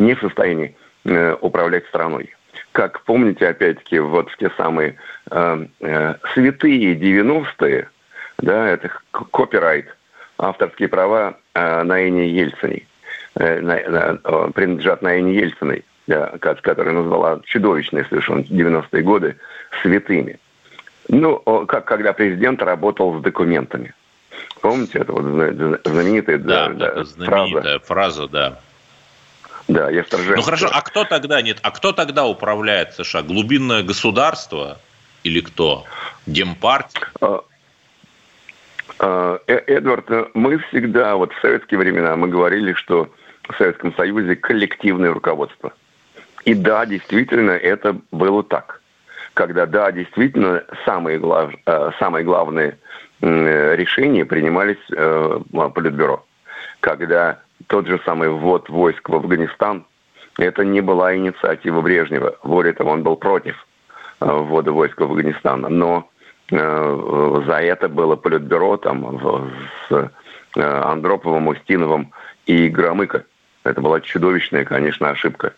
не 0.00 0.14
в 0.14 0.20
состоянии 0.20 0.74
э, 1.04 1.36
управлять 1.40 1.86
страной. 1.86 2.34
Как 2.72 3.02
помните, 3.02 3.48
опять-таки, 3.48 3.98
вот 3.98 4.30
в 4.30 4.36
те 4.36 4.50
самые 4.56 4.96
э, 5.30 5.66
э, 5.80 6.14
святые 6.32 6.94
90-е, 6.94 7.88
да, 8.38 8.68
это 8.68 8.90
копирайт, 9.10 9.94
авторские 10.40 10.88
права 10.88 11.36
э, 11.54 11.82
на 11.82 12.00
э, 12.00 13.60
на, 13.60 13.88
на, 13.88 14.50
принадлежат 14.52 15.02
на 15.02 15.18
Эне 15.18 15.34
Ельциной, 15.34 15.84
да, 16.06 16.34
которая 16.38 16.94
назвала 16.94 17.40
чудовищные 17.44 18.04
совершенно 18.04 18.40
90-е 18.40 19.02
годы 19.02 19.36
святыми. 19.82 20.38
Ну, 21.08 21.38
как 21.66 21.84
когда 21.84 22.12
президент 22.12 22.62
работал 22.62 23.18
с 23.18 23.22
документами. 23.22 23.94
Помните, 24.60 25.00
это 25.00 25.12
вот 25.12 25.22
знаменитая, 25.22 26.38
да, 26.38 26.68
да, 26.68 27.04
знаменитая 27.04 27.78
фраза, 27.78 27.86
фраза 27.86 28.28
да. 28.28 28.60
Да, 29.68 29.88
я 29.90 30.02
вторженец. 30.02 30.36
Ну 30.36 30.42
хорошо, 30.42 30.68
а 30.72 30.82
кто 30.82 31.04
тогда 31.04 31.40
нет? 31.42 31.58
А 31.62 31.70
кто 31.70 31.92
тогда 31.92 32.26
управляет 32.26 32.94
США? 32.94 33.22
Глубинное 33.22 33.82
государство 33.82 34.78
или 35.22 35.40
кто? 35.40 35.84
Демпартия? 36.26 37.08
А, 39.02 39.40
э, 39.46 39.54
Эдвард, 39.66 40.34
мы 40.34 40.58
всегда, 40.58 41.16
вот 41.16 41.32
в 41.32 41.40
советские 41.40 41.78
времена, 41.78 42.16
мы 42.16 42.28
говорили, 42.28 42.74
что 42.74 43.08
в 43.48 43.56
Советском 43.56 43.94
Союзе 43.94 44.36
коллективное 44.36 45.12
руководство. 45.12 45.72
И 46.44 46.54
да, 46.54 46.84
действительно, 46.84 47.52
это 47.52 47.96
было 48.12 48.42
так. 48.42 48.82
Когда, 49.32 49.64
да, 49.64 49.90
действительно, 49.90 50.64
самые, 50.84 51.18
глав, 51.18 51.52
э, 51.64 51.90
самые 51.98 52.24
главные 52.24 52.78
решения 53.22 54.24
принимались 54.24 54.78
э, 54.92 55.40
Политбюро. 55.74 56.24
Когда 56.80 57.40
тот 57.66 57.86
же 57.86 58.00
самый 58.04 58.30
ввод 58.30 58.68
войск 58.68 59.08
в 59.08 59.14
Афганистан, 59.14 59.84
это 60.38 60.64
не 60.64 60.80
была 60.80 61.14
инициатива 61.14 61.80
Брежнева. 61.80 62.36
Более 62.42 62.72
того, 62.72 62.90
он 62.90 63.02
был 63.02 63.16
против 63.16 63.66
э, 64.20 64.26
ввода 64.26 64.72
войск 64.72 65.00
в 65.00 65.04
Афганистан. 65.04 65.62
Но 65.68 66.08
э, 66.08 66.09
за 66.50 67.60
это 67.60 67.88
было 67.88 68.16
политбюро 68.16 68.76
там 68.76 69.20
с 69.88 70.10
э, 70.56 70.60
Андроповым, 70.60 71.48
Устиновым 71.48 72.12
и 72.46 72.68
Громыко. 72.68 73.24
Это 73.62 73.80
была 73.80 74.00
чудовищная, 74.00 74.64
конечно, 74.64 75.10
ошибка. 75.10 75.52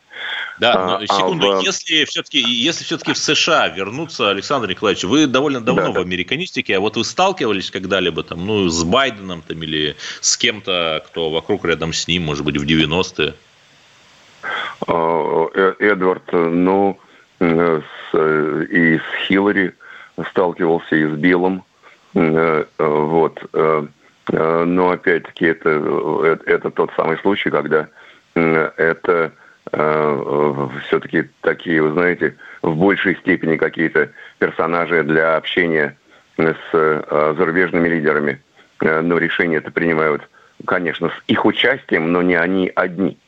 Да, 0.58 0.74
но, 0.74 0.96
а, 0.96 1.06
секунду, 1.06 1.58
а 1.58 1.62
если 1.62 2.04
все-таки, 2.04 2.40
если 2.40 2.84
все-таки 2.84 3.12
в 3.12 3.18
США 3.18 3.68
вернуться, 3.68 4.28
Александр 4.28 4.68
Николаевич, 4.68 5.04
вы 5.04 5.26
довольно 5.26 5.60
давно 5.60 5.92
да, 5.92 6.00
в 6.00 6.02
американистике, 6.02 6.76
а 6.76 6.80
вот 6.80 6.96
вы 6.96 7.04
сталкивались 7.04 7.70
когда-либо 7.70 8.22
там, 8.22 8.44
ну, 8.44 8.68
с 8.68 8.82
Байденом 8.84 9.42
там 9.42 9.62
или 9.62 9.96
с 10.20 10.36
кем-то, 10.36 11.02
кто 11.06 11.30
вокруг 11.30 11.64
рядом 11.64 11.92
с 11.92 12.08
ним, 12.08 12.24
может 12.24 12.44
быть, 12.44 12.56
в 12.56 12.64
90-е? 12.64 13.34
А, 14.88 15.46
э, 15.54 15.74
Эдвард, 15.78 16.32
ну, 16.32 16.98
с, 17.40 17.84
и 18.14 18.98
с 18.98 19.26
Хиллари 19.26 19.74
сталкивался, 20.30 20.96
и 20.96 21.06
с 21.06 21.12
Биллом, 21.12 21.64
э, 22.14 22.64
вот, 22.78 23.44
э, 23.52 23.86
но 24.28 24.90
опять-таки 24.90 25.46
это, 25.46 26.38
это, 26.46 26.70
тот 26.70 26.92
самый 26.96 27.18
случай, 27.18 27.50
когда 27.50 27.88
это 28.34 29.32
Э, 29.70 30.68
все-таки 30.86 31.28
такие, 31.40 31.82
вы 31.82 31.92
знаете, 31.92 32.36
в 32.62 32.76
большей 32.76 33.16
степени 33.16 33.56
какие-то 33.56 34.10
персонажи 34.38 35.02
для 35.04 35.36
общения 35.36 35.96
с 36.36 36.54
э, 36.72 37.34
зарубежными 37.38 37.88
лидерами. 37.88 38.40
Э, 38.80 39.00
но 39.00 39.18
решения 39.18 39.56
это 39.56 39.70
принимают, 39.70 40.28
конечно, 40.66 41.08
с 41.08 41.22
их 41.28 41.44
участием, 41.44 42.12
но 42.12 42.22
не 42.22 42.34
они 42.34 42.70
одни. 42.74 43.18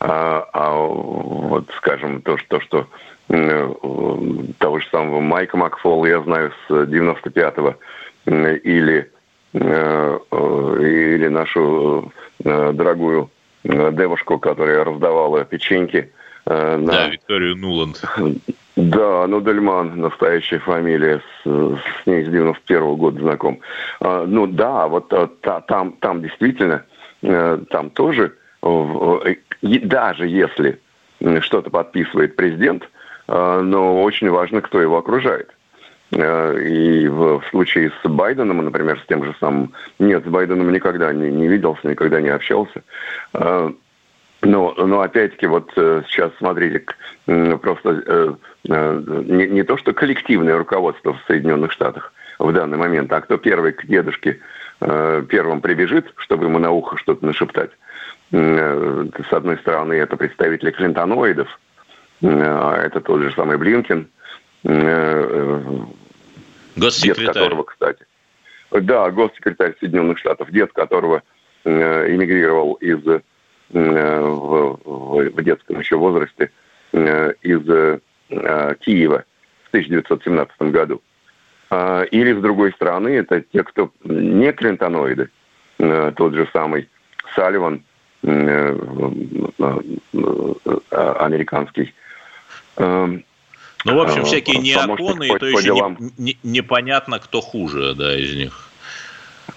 А, 0.00 0.48
а 0.52 0.74
вот, 0.76 1.68
скажем, 1.76 2.22
то, 2.22 2.36
что, 2.38 2.60
что 2.60 2.86
того 3.28 4.78
же 4.78 4.86
самого 4.90 5.20
Майка 5.20 5.56
Макфол 5.56 6.04
я 6.06 6.20
знаю 6.22 6.52
с 6.66 6.70
95-го, 6.70 7.76
или, 8.26 9.10
или 9.52 11.28
нашу 11.28 12.12
дорогую 12.42 13.30
Э, 13.64 13.92
девушку, 13.92 14.38
которая 14.38 14.84
раздавала 14.84 15.44
печеньки. 15.44 16.10
Э, 16.46 16.76
на... 16.76 16.92
Да, 16.92 17.08
Викторию 17.08 17.56
Нуланд. 17.56 18.02
Да, 18.76 19.26
ну 19.26 19.40
Дельман, 19.40 20.00
настоящая 20.00 20.60
фамилия, 20.60 21.20
с, 21.20 21.48
с 21.48 22.06
ней 22.06 22.24
с 22.24 22.28
91 22.28 22.82
-го 22.82 22.96
года 22.96 23.20
знаком. 23.20 23.58
А, 24.00 24.24
ну 24.24 24.46
да, 24.46 24.86
вот 24.86 25.08
та, 25.40 25.60
там, 25.62 25.92
там 26.00 26.22
действительно, 26.22 26.84
там 27.20 27.90
тоже, 27.90 28.34
даже 28.62 30.26
если 30.26 30.80
что-то 31.40 31.70
подписывает 31.70 32.36
президент, 32.36 32.88
а, 33.26 33.60
но 33.60 34.02
очень 34.02 34.30
важно, 34.30 34.60
кто 34.60 34.80
его 34.80 34.98
окружает. 34.98 35.50
Э, 36.12 36.58
и 36.60 37.08
в, 37.08 37.42
случае 37.50 37.92
с 38.02 38.08
Байденом, 38.08 38.64
например, 38.64 38.98
с 38.98 39.06
тем 39.06 39.24
же 39.24 39.34
самым... 39.40 39.72
Нет, 39.98 40.24
с 40.24 40.28
Байденом 40.28 40.72
никогда 40.72 41.12
не, 41.12 41.30
не 41.30 41.48
виделся, 41.48 41.86
никогда 41.86 42.20
не 42.20 42.30
общался. 42.30 42.82
Э, 43.34 43.70
но, 44.40 44.74
но 44.76 45.00
опять-таки, 45.00 45.46
вот 45.46 45.70
э, 45.76 46.02
сейчас, 46.06 46.30
смотрите, 46.38 46.84
просто 47.26 48.38
не, 48.64 49.48
не 49.48 49.62
то, 49.64 49.76
что 49.76 49.92
коллективное 49.92 50.56
руководство 50.56 51.12
в 51.12 51.20
Соединенных 51.26 51.72
Штатах 51.72 52.12
в 52.38 52.52
данный 52.52 52.78
момент, 52.78 53.12
а 53.12 53.20
кто 53.20 53.36
первый 53.36 53.72
к 53.72 53.84
дедушке 53.86 54.38
первым 54.78 55.60
прибежит, 55.60 56.12
чтобы 56.16 56.44
ему 56.44 56.60
на 56.60 56.70
ухо 56.70 56.96
что-то 56.96 57.26
нашептать. 57.26 57.70
С 58.30 59.32
одной 59.32 59.56
стороны, 59.58 59.94
это 59.94 60.16
представители 60.16 60.70
клинтоноидов, 60.70 61.48
а 62.22 62.76
это 62.76 63.00
тот 63.00 63.22
же 63.22 63.32
самый 63.32 63.56
Блинкин– 63.56 64.08
Госсекретарь. 66.78 67.24
Дед 67.24 67.34
которого, 67.34 67.62
кстати. 67.64 68.06
Да, 68.70 69.10
госсекретарь 69.10 69.74
Соединенных 69.80 70.18
Штатов, 70.18 70.50
дед 70.50 70.72
которого 70.72 71.22
э, 71.64 72.14
эмигрировал 72.14 72.74
из, 72.74 73.06
э, 73.06 73.20
в, 73.70 74.80
в, 74.84 75.42
детском 75.42 75.80
еще 75.80 75.96
возрасте 75.96 76.50
э, 76.92 77.32
из 77.42 77.68
э, 77.68 78.00
Киева 78.80 79.24
в 79.64 79.68
1917 79.68 80.62
году. 80.62 81.02
А, 81.70 82.02
или, 82.02 82.32
с 82.32 82.40
другой 82.40 82.72
стороны, 82.72 83.08
это 83.08 83.40
те, 83.40 83.62
кто 83.62 83.90
не 84.04 84.52
клинтоноиды, 84.52 85.30
э, 85.78 86.12
тот 86.16 86.34
же 86.34 86.48
самый 86.52 86.88
Салливан, 87.34 87.76
э, 87.76 87.80
американский 90.90 91.94
ну, 93.84 93.94
в 93.96 94.00
общем, 94.00 94.24
всякие 94.24 94.58
неоконы, 94.58 95.28
и 95.28 95.38
то 95.38 95.46
еще 95.46 95.96
не, 95.98 96.16
не, 96.18 96.38
непонятно, 96.42 97.18
кто 97.18 97.40
хуже, 97.40 97.94
да, 97.94 98.18
из 98.18 98.34
них. 98.34 98.68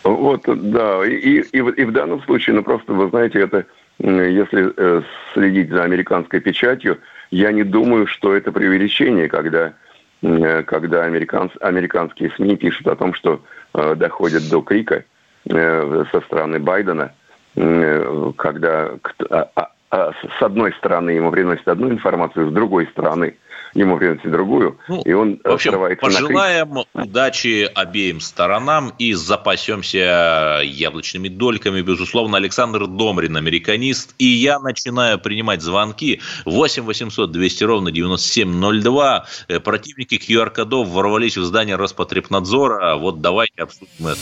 Вот, 0.03 0.43
да, 0.45 1.05
и, 1.05 1.15
и, 1.15 1.41
и, 1.51 1.61
в, 1.61 1.69
и 1.69 1.85
в 1.85 1.91
данном 1.91 2.21
случае, 2.23 2.55
ну, 2.55 2.63
просто, 2.63 2.93
вы 2.93 3.09
знаете, 3.09 3.39
это, 3.39 3.65
если 3.99 4.71
э, 4.75 5.01
следить 5.33 5.69
за 5.69 5.83
американской 5.83 6.39
печатью, 6.39 6.99
я 7.29 7.51
не 7.51 7.63
думаю, 7.63 8.07
что 8.07 8.35
это 8.35 8.51
преувеличение, 8.51 9.27
когда, 9.27 9.73
э, 10.21 10.63
когда 10.63 11.03
американц, 11.03 11.51
американские 11.59 12.31
СМИ 12.35 12.57
пишут 12.57 12.87
о 12.87 12.95
том, 12.95 13.13
что 13.13 13.41
э, 13.73 13.95
доходит 13.95 14.49
до 14.49 14.61
крика 14.61 15.03
э, 15.49 16.05
со 16.11 16.21
стороны 16.21 16.59
Байдена, 16.59 17.03
э, 17.03 17.20
когда 17.55 18.91
а, 19.29 19.49
а, 19.55 19.71
а, 19.89 20.11
с 20.13 20.41
одной 20.41 20.73
стороны 20.73 21.11
ему 21.11 21.31
приносят 21.31 21.67
одну 21.67 21.89
информацию, 21.89 22.49
с 22.49 22.53
другой 22.53 22.87
стороны– 22.87 23.35
ему 23.73 23.97
приносит 23.97 24.29
другую, 24.29 24.77
ну, 24.87 25.01
и 25.01 25.13
он 25.13 25.39
в 25.43 25.47
общем, 25.47 25.71
пожелаем 25.99 26.73
на 26.93 27.03
удачи 27.03 27.69
обеим 27.73 28.19
сторонам 28.19 28.93
и 28.97 29.13
запасемся 29.13 30.61
яблочными 30.63 31.29
дольками, 31.29 31.81
безусловно. 31.81 32.37
Александр 32.37 32.87
Домрин, 32.87 33.37
американист, 33.37 34.15
и 34.17 34.25
я 34.25 34.59
начинаю 34.59 35.19
принимать 35.19 35.61
звонки 35.61 36.21
8 36.45 36.83
800 36.83 37.31
200 37.31 37.63
ровно 37.63 37.91
9702. 37.91 39.25
Э, 39.47 39.59
противники 39.59 40.15
QR-кодов 40.15 40.87
ворвались 40.89 41.37
в 41.37 41.43
здание 41.43 41.75
Роспотребнадзора. 41.75 42.95
Вот 42.95 43.21
давайте 43.21 43.63
обсудим 43.63 44.07
это. 44.07 44.21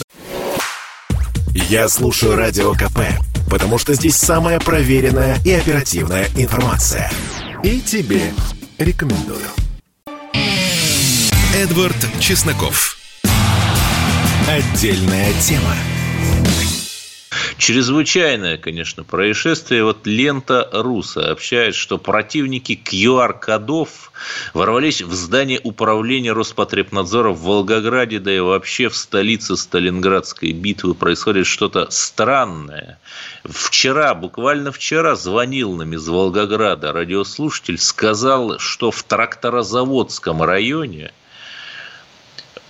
Я 1.54 1.89
слушаю 1.89 2.36
Радио 2.36 2.74
КП, 2.74 3.00
потому 3.50 3.78
что 3.78 3.93
здесь 3.93 4.16
самая 4.16 4.60
проверенная 4.60 5.38
и 5.43 5.52
оперативная 5.52 6.28
информация. 6.36 7.12
И 7.64 7.82
тебе 7.82 8.32
рекомендую. 8.78 9.45
Эдвард 11.56 11.97
Чесноков. 12.20 12.97
Отдельная 14.47 15.34
тема. 15.41 15.76
Чрезвычайное, 17.58 18.58
конечно, 18.58 19.04
происшествие. 19.04 19.84
Вот 19.84 20.08
лента 20.08 20.68
РУ 20.74 21.04
сообщает, 21.04 21.76
что 21.76 22.00
противники 22.00 22.80
QR-кодов 22.84 24.12
ворвались 24.56 25.02
в 25.02 25.14
здание 25.14 25.60
управления 25.64 26.32
Роспотребнадзора 26.32 27.30
в 27.30 27.42
Волгограде, 27.42 28.20
да 28.20 28.36
и 28.36 28.40
вообще 28.40 28.90
в 28.90 28.96
столице 28.96 29.58
Сталинградской 29.58 30.54
битвы 30.54 30.96
происходит 30.96 31.46
что-то 31.46 31.88
странное. 31.92 33.00
Вчера, 33.44 34.16
буквально 34.16 34.72
вчера, 34.72 35.16
звонил 35.16 35.74
нам 35.74 35.94
из 35.94 36.08
Волгограда 36.08 36.92
радиослушатель, 36.94 37.78
сказал, 37.78 38.58
что 38.58 38.90
в 38.90 39.04
тракторозаводском 39.04 40.42
районе 40.42 41.12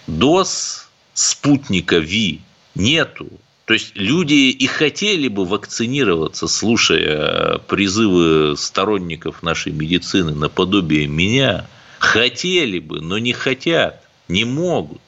ДОС 0.07 0.89
спутника 1.13 1.97
ВИ 1.97 2.41
нету. 2.75 3.29
То 3.69 3.73
есть 3.73 3.91
люди 3.93 4.49
и 4.49 4.65
хотели 4.65 5.27
бы 5.27 5.45
вакцинироваться, 5.45 6.47
слушая 6.47 7.59
призывы 7.67 8.57
сторонников 8.57 9.43
нашей 9.43 9.71
медицины 9.71 10.33
наподобие 10.33 11.05
меня. 11.05 11.67
Хотели 11.99 12.79
бы, 12.79 12.99
но 12.99 13.19
не 13.19 13.31
хотят, 13.31 14.01
не 14.27 14.43
могут. 14.43 14.99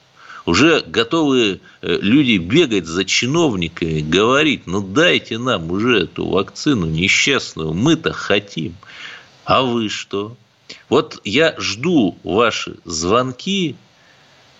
Уже 0.45 0.81
готовы 0.85 1.59
э, 1.81 1.97
люди 2.03 2.37
бегать 2.37 2.85
за 2.85 3.03
чиновниками, 3.03 4.01
говорить, 4.01 4.67
ну 4.67 4.81
дайте 4.81 5.39
нам 5.39 5.71
уже 5.71 6.03
эту 6.03 6.29
вакцину 6.29 6.85
несчастную, 6.85 7.73
мы-то 7.73 8.13
хотим. 8.13 8.75
А 9.43 9.63
вы 9.63 9.89
что? 9.89 10.37
Вот 10.87 11.19
я 11.23 11.55
жду 11.57 12.15
ваши 12.23 12.75
звонки, 12.85 13.75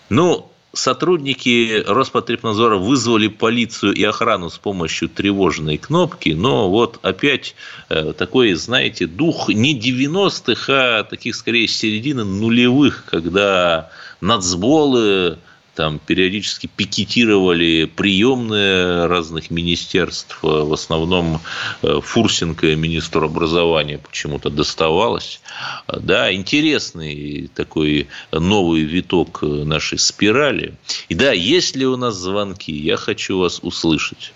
ну, 0.08 0.51
сотрудники 0.72 1.82
Роспотребнадзора 1.86 2.76
вызвали 2.76 3.28
полицию 3.28 3.94
и 3.94 4.02
охрану 4.04 4.50
с 4.50 4.58
помощью 4.58 5.08
тревожной 5.08 5.78
кнопки, 5.78 6.30
но 6.30 6.70
вот 6.70 6.98
опять 7.02 7.54
э, 7.88 8.12
такой, 8.16 8.54
знаете, 8.54 9.06
дух 9.06 9.48
не 9.48 9.78
90-х, 9.78 10.98
а 11.00 11.04
таких 11.04 11.36
скорее 11.36 11.68
середины 11.68 12.24
нулевых, 12.24 13.04
когда 13.10 13.90
нацболы, 14.20 15.38
там 15.74 15.98
периодически 15.98 16.66
пикетировали 16.66 17.84
приемные 17.84 19.06
разных 19.06 19.50
министерств, 19.50 20.38
в 20.42 20.72
основном 20.72 21.40
э, 21.82 22.00
Фурсенко, 22.02 22.76
министр 22.76 23.24
образования, 23.24 23.98
почему-то 23.98 24.50
доставалось. 24.50 25.40
Да, 25.88 26.32
интересный 26.32 27.50
такой 27.54 28.08
новый 28.32 28.82
виток 28.82 29.42
нашей 29.42 29.98
спирали. 29.98 30.74
И 31.08 31.14
да, 31.14 31.32
есть 31.32 31.76
ли 31.76 31.86
у 31.86 31.96
нас 31.96 32.16
звонки, 32.16 32.72
я 32.72 32.96
хочу 32.96 33.38
вас 33.38 33.60
услышать. 33.62 34.32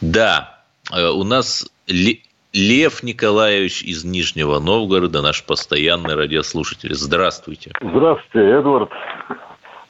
Да, 0.00 0.62
э, 0.90 1.06
у 1.08 1.24
нас 1.24 1.66
Лев 2.58 3.04
Николаевич 3.04 3.82
из 3.82 4.04
Нижнего 4.04 4.58
Новгорода, 4.58 5.22
наш 5.22 5.44
постоянный 5.44 6.16
радиослушатель. 6.16 6.92
Здравствуйте. 6.92 7.70
Здравствуйте, 7.80 8.50
Эдвард. 8.50 8.90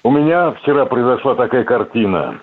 У 0.03 0.11
меня 0.11 0.51
вчера 0.51 0.85
произошла 0.85 1.35
такая 1.35 1.65
картина. 1.65 2.39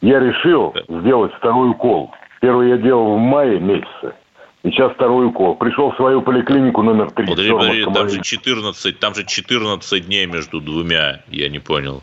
Я 0.00 0.20
решил 0.20 0.72
да. 0.72 1.00
сделать 1.00 1.34
второй 1.34 1.68
укол. 1.68 2.14
Первый 2.40 2.70
я 2.70 2.78
делал 2.78 3.16
в 3.16 3.18
мае 3.18 3.60
месяце. 3.60 4.14
И 4.62 4.70
сейчас 4.70 4.92
второй 4.92 5.26
укол. 5.26 5.54
Пришел 5.56 5.92
в 5.92 5.96
свою 5.96 6.22
поликлинику 6.22 6.82
номер 6.82 7.10
3. 7.10 7.26
Подожди, 7.26 7.52
подожди, 7.52 7.84
там 7.92 8.08
же 8.08 8.22
14, 8.22 8.98
там 8.98 9.14
же 9.14 9.26
14 9.26 10.06
дней 10.06 10.24
между 10.24 10.62
двумя, 10.62 11.20
я 11.28 11.50
не 11.50 11.58
понял. 11.58 12.02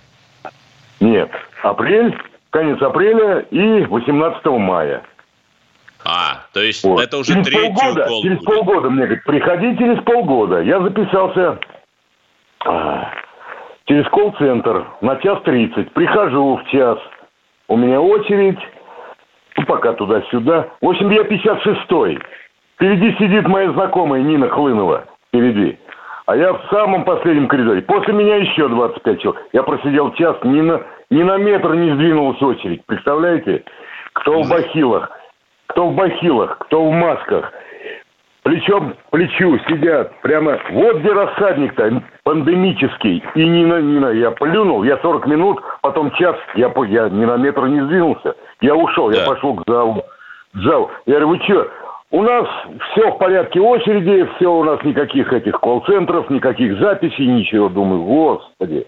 Нет, 1.00 1.32
апрель, 1.64 2.16
конец 2.52 2.80
апреля 2.80 3.40
и 3.50 3.86
18 3.86 4.46
мая. 4.46 5.02
А, 6.06 6.46
то 6.54 6.62
есть 6.62 6.84
вот. 6.84 7.02
это 7.02 7.18
уже 7.18 7.34
через 7.34 7.48
третий 7.48 7.74
полгода, 7.74 8.06
укол 8.06 8.22
Через 8.22 8.38
будет. 8.38 8.46
полгода 8.46 8.90
мне 8.90 9.06
говорят, 9.06 9.24
приходи 9.26 9.78
через 9.78 10.04
полгода. 10.04 10.62
Я 10.62 10.80
записался 10.82 11.60
а, 12.66 13.12
через 13.86 14.08
колл-центр 14.10 14.86
на 15.02 15.18
час 15.18 15.42
тридцать. 15.44 15.92
Прихожу 15.94 16.58
в 16.58 16.70
час. 16.70 16.98
У 17.68 17.78
меня 17.78 18.00
очередь. 18.02 18.60
Ну, 19.58 19.66
пока 19.66 19.94
туда-сюда. 19.94 20.70
В 20.82 20.88
общем, 20.90 21.10
я 21.10 21.24
56-й. 21.24 22.20
Впереди 22.76 23.14
сидит 23.18 23.46
моя 23.48 23.72
знакомая 23.74 24.22
Нина 24.22 24.48
Хлынова. 24.48 25.06
Впереди. 25.28 25.78
А 26.28 26.36
я 26.38 26.54
в 26.54 26.62
самом 26.70 27.04
последнем 27.04 27.48
коридоре. 27.48 27.82
После 27.82 28.14
меня 28.14 28.38
еще 28.38 28.70
25 28.70 29.22
человек. 29.22 29.44
Я 29.52 29.64
просидел 29.64 30.14
час, 30.14 30.38
ни 30.44 30.62
на, 30.62 30.82
ни 31.10 31.24
на 31.24 31.38
метр 31.38 31.74
не 31.74 31.92
сдвинулась 31.94 32.42
очередь. 32.42 32.86
Представляете? 32.86 33.64
Кто 34.14 34.42
в 34.44 34.50
бахилах 34.50 35.12
кто 35.70 35.88
в 35.88 35.96
бахилах, 35.96 36.58
кто 36.60 36.84
в 36.84 36.92
масках, 36.92 37.52
плечом 38.44 38.94
к 38.94 39.12
плечу 39.12 39.58
сидят. 39.68 40.12
Прямо 40.22 40.60
вот 40.72 40.98
где 40.98 41.14
рассадник-то 41.14 42.04
пандемический. 42.24 43.24
И 43.36 43.46
не 43.46 43.66
на, 43.66 43.80
не 43.80 44.00
на, 44.00 44.10
я 44.10 44.32
плюнул, 44.32 44.84
я 44.84 44.98
40 44.98 45.28
минут, 45.28 45.62
потом 45.82 46.12
час, 46.12 46.36
я, 46.56 46.72
я 46.88 47.10
ни 47.10 47.26
на 47.26 47.38
метр 47.38 47.68
не 47.68 47.82
сдвинулся. 47.82 48.36
Я 48.62 48.76
ушел, 48.76 49.10
да. 49.10 49.20
я 49.20 49.28
пошел 49.28 49.56
к 49.56 49.64
залу. 49.68 50.04
К 50.54 50.58
залу. 50.58 50.90
Я 51.06 51.20
говорю, 51.20 51.30
вы 51.30 51.40
что, 51.44 51.68
у 52.12 52.24
нас 52.24 52.48
все 52.92 53.12
в 53.12 53.18
порядке 53.20 53.62
очереди, 53.62 54.28
все 54.36 54.52
у 54.52 54.64
нас 54.64 54.84
никаких 54.84 55.32
этих 55.32 55.60
колл-центров, 55.60 56.30
никаких 56.32 56.80
записей, 56.80 57.28
ничего. 57.28 57.70
Думаю, 57.70 58.02
господи. 58.04 58.88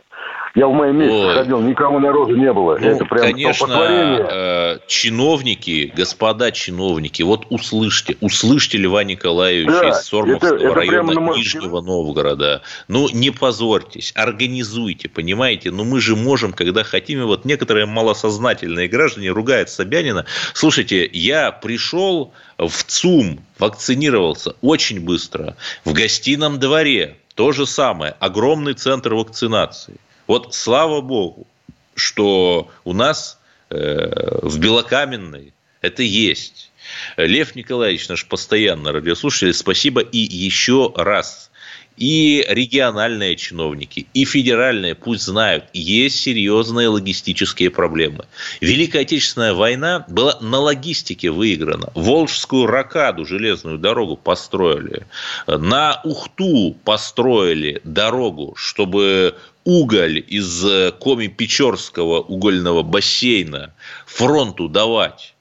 Я 0.54 0.68
в 0.68 0.74
моем 0.74 0.98
месте 0.98 1.16
вот. 1.16 1.34
ходил, 1.34 1.62
никого 1.62 2.00
народу 2.00 2.36
не 2.36 2.52
было. 2.52 2.78
Ну, 2.78 2.86
Это 2.86 3.06
прям 3.06 3.22
конечно, 3.22 4.28
э, 4.30 4.80
чиновники, 4.86 5.94
господа 5.96 6.52
чиновники, 6.52 7.22
вот 7.22 7.46
услышьте, 7.50 8.18
услышьте 8.20 8.78
Льва 8.78 9.06
Николаевича 9.06 9.72
да, 9.72 9.90
из 9.90 10.02
Сормовского 10.02 10.56
это, 10.56 10.66
это 10.66 10.76
района 10.76 11.14
на... 11.14 11.34
Нижнего 11.36 11.80
Новгорода. 11.80 12.64
Ну, 12.90 13.08
не 13.14 13.32
позорьтесь, 13.32 14.12
организуйте, 14.14 15.08
понимаете? 15.08 15.72
Ну, 15.72 15.86
мы 15.86 16.02
же 16.02 16.18
можем, 16.18 16.52
когда 16.52 16.84
хотим, 16.84 17.22
и 17.22 17.24
вот 17.24 17.46
некоторые 17.46 17.86
малосознательные 17.86 18.90
граждане 18.90 19.30
ругают 19.30 19.70
Собянина. 19.70 20.26
Слушайте, 20.54 21.10
я 21.14 21.54
пришел 21.54 22.34
в 22.58 22.84
ЦУМ, 22.84 23.40
вакцинировался 23.58 24.56
очень 24.62 25.00
быстро. 25.00 25.56
В 25.86 25.94
гостином 25.94 26.60
дворе 26.60 27.16
то 27.36 27.54
же 27.54 27.66
самое, 27.66 28.16
огромный 28.20 28.74
центр 28.74 29.14
вакцинации. 29.14 29.96
Вот 30.32 30.56
слава 30.56 31.02
богу, 31.02 31.46
что 31.94 32.72
у 32.86 32.94
нас 32.94 33.38
э, 33.70 34.40
в 34.42 34.60
Белокаменной 34.60 35.54
это 35.82 36.04
есть. 36.04 36.72
Лев 37.18 37.54
Николаевич, 37.54 38.08
наш 38.08 38.26
постоянный 38.26 38.92
радиослушатель, 38.92 39.54
спасибо 39.54 40.00
и 40.00 40.20
еще 40.20 40.94
раз 40.96 41.52
и 41.98 42.44
региональные 42.48 43.36
чиновники, 43.36 44.08
и 44.14 44.26
федеральные 44.26 44.96
пусть 44.96 45.24
знают, 45.24 45.66
есть 45.74 46.20
серьезные 46.20 46.88
логистические 46.88 47.70
проблемы. 47.70 48.26
Великая 48.60 49.02
Отечественная 49.02 49.54
война 49.54 50.06
была 50.08 50.40
на 50.42 50.60
логистике 50.60 51.30
выиграна. 51.30 51.92
Волжскую 51.94 52.66
ракаду, 52.66 53.26
железную 53.26 53.78
дорогу 53.78 54.16
построили. 54.18 55.06
На 55.46 56.02
Ухту 56.04 56.76
построили 56.84 57.82
дорогу, 57.84 58.54
чтобы 58.58 59.36
уголь 59.64 60.24
из 60.28 60.94
Коми-Печорского 61.00 62.22
угольного 62.22 62.84
бассейна 62.84 63.74
фронту 64.06 64.68
давать. 64.68 65.36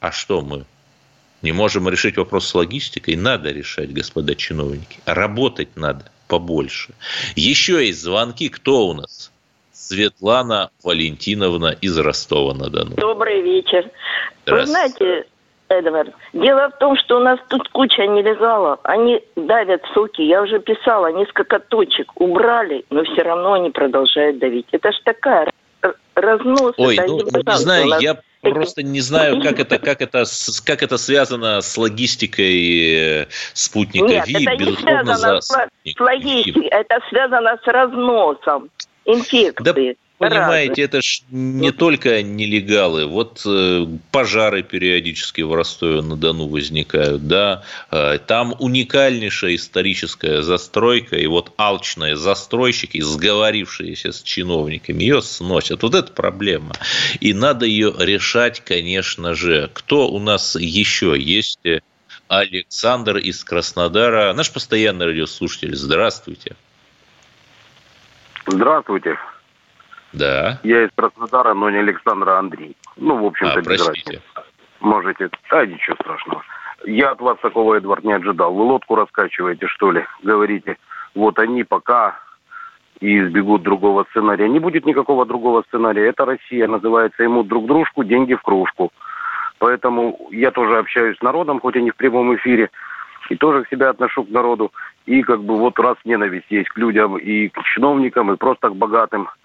А 0.00 0.12
что 0.12 0.42
мы? 0.42 0.64
не 1.44 1.52
можем 1.52 1.88
решить 1.88 2.16
вопрос 2.16 2.48
с 2.48 2.54
логистикой, 2.54 3.16
надо 3.16 3.50
решать, 3.50 3.92
господа 3.92 4.34
чиновники. 4.34 4.98
Работать 5.04 5.76
надо 5.76 6.10
побольше. 6.26 6.94
Еще 7.36 7.86
есть 7.86 8.00
звонки. 8.00 8.48
Кто 8.48 8.88
у 8.88 8.94
нас? 8.94 9.30
Светлана 9.72 10.70
Валентиновна 10.82 11.76
из 11.82 11.98
Ростова-на-Дону. 11.98 12.96
Добрый 12.96 13.42
вечер. 13.42 13.90
Вы 14.46 14.66
знаете, 14.66 15.26
Эдвард. 15.78 16.14
Дело 16.32 16.70
в 16.70 16.78
том, 16.78 16.96
что 16.96 17.16
у 17.16 17.20
нас 17.20 17.38
тут 17.48 17.68
куча 17.68 18.06
нелегалов. 18.06 18.80
Они 18.82 19.22
давят 19.36 19.82
соки. 19.92 20.22
Я 20.22 20.42
уже 20.42 20.58
писала, 20.60 21.12
несколько 21.12 21.58
точек 21.58 22.12
убрали, 22.20 22.84
но 22.90 23.04
все 23.04 23.22
равно 23.22 23.54
они 23.54 23.70
продолжают 23.70 24.38
давить. 24.38 24.66
Это 24.72 24.92
ж 24.92 24.96
такая 25.04 25.50
разнос. 26.14 26.74
Ой, 26.76 26.98
ну, 27.06 27.18
не 27.18 27.56
знаю, 27.56 28.00
я 28.00 28.18
просто 28.42 28.82
не 28.82 29.00
знаю, 29.00 29.40
как 29.40 29.58
это, 29.58 29.78
как 29.78 30.00
это, 30.02 30.24
как 30.64 30.82
это 30.82 30.96
связано 30.98 31.60
с 31.60 31.76
логистикой 31.76 33.22
э, 33.22 33.26
спутника 33.52 34.06
Нет, 34.06 34.26
ВИ. 34.26 34.44
Это 34.44 34.64
не 34.64 34.76
связано 34.76 35.16
за... 35.16 35.40
с 35.40 36.00
логистикой, 36.00 36.68
это 36.68 37.00
связано 37.08 37.58
с 37.62 37.66
разносом 37.66 38.70
инфекции. 39.04 39.64
Да 39.64 39.72
понимаете, 40.18 40.82
это 40.82 41.02
ж 41.02 41.22
не 41.30 41.72
только 41.72 42.22
нелегалы. 42.22 43.06
Вот 43.06 43.42
э, 43.46 43.86
пожары 44.10 44.62
периодически 44.62 45.42
в 45.42 45.54
Ростове-на-Дону 45.54 46.48
возникают, 46.48 47.26
да. 47.26 47.64
Э, 47.90 48.18
там 48.18 48.54
уникальнейшая 48.58 49.56
историческая 49.56 50.42
застройка, 50.42 51.16
и 51.16 51.26
вот 51.26 51.52
алчные 51.56 52.16
застройщики, 52.16 53.00
сговорившиеся 53.00 54.12
с 54.12 54.22
чиновниками, 54.22 55.02
ее 55.02 55.22
сносят. 55.22 55.82
Вот 55.82 55.94
это 55.94 56.12
проблема. 56.12 56.74
И 57.20 57.34
надо 57.34 57.66
ее 57.66 57.94
решать, 57.98 58.60
конечно 58.60 59.34
же. 59.34 59.70
Кто 59.72 60.08
у 60.08 60.18
нас 60.18 60.56
еще 60.56 61.14
есть? 61.18 61.58
Александр 62.28 63.18
из 63.18 63.44
Краснодара, 63.44 64.32
наш 64.32 64.50
постоянный 64.50 65.06
радиослушатель. 65.06 65.76
Здравствуйте. 65.76 66.56
Здравствуйте. 68.46 69.18
Да. 70.14 70.60
Я 70.62 70.84
из 70.84 70.90
Краснодара, 70.94 71.54
но 71.54 71.70
не 71.70 71.78
Александра, 71.78 72.36
а 72.36 72.38
Андрей. 72.38 72.76
Ну, 72.96 73.16
в 73.16 73.26
общем-то, 73.26 73.58
а, 73.58 73.62
без 73.62 73.86
разницы. 73.86 74.22
Можете... 74.80 75.28
А, 75.50 75.66
ничего 75.66 75.96
страшного. 75.96 76.42
Я 76.86 77.10
от 77.10 77.20
вас 77.20 77.38
такого, 77.42 77.74
Эдвард, 77.74 78.04
не 78.04 78.12
ожидал. 78.12 78.54
Вы 78.54 78.62
лодку 78.62 78.94
раскачиваете, 78.94 79.66
что 79.66 79.90
ли? 79.90 80.04
Говорите, 80.22 80.76
вот 81.14 81.38
они 81.38 81.64
пока 81.64 82.16
и 83.00 83.18
избегут 83.18 83.62
другого 83.62 84.06
сценария. 84.10 84.48
Не 84.48 84.60
будет 84.60 84.86
никакого 84.86 85.26
другого 85.26 85.64
сценария. 85.68 86.06
Это 86.06 86.24
Россия, 86.24 86.68
называется 86.68 87.24
ему 87.24 87.42
друг 87.42 87.66
дружку, 87.66 88.04
деньги 88.04 88.34
в 88.34 88.42
кружку. 88.42 88.92
Поэтому 89.58 90.28
я 90.30 90.52
тоже 90.52 90.78
общаюсь 90.78 91.18
с 91.18 91.22
народом, 91.22 91.58
хоть 91.58 91.76
и 91.76 91.82
не 91.82 91.90
в 91.90 91.96
прямом 91.96 92.36
эфире, 92.36 92.70
и 93.30 93.36
тоже 93.36 93.64
к 93.64 93.68
себя 93.68 93.90
отношу 93.90 94.24
к 94.24 94.30
народу. 94.30 94.70
И 95.06 95.22
как 95.22 95.42
бы 95.42 95.56
вот 95.56 95.78
раз 95.80 95.96
ненависть 96.04 96.50
есть 96.50 96.68
к 96.68 96.78
людям 96.78 97.16
и 97.16 97.48
к 97.48 97.62
чиновникам, 97.64 98.32
и 98.32 98.36
просто 98.36 98.68
к 98.68 98.76
богатым– 98.76 99.28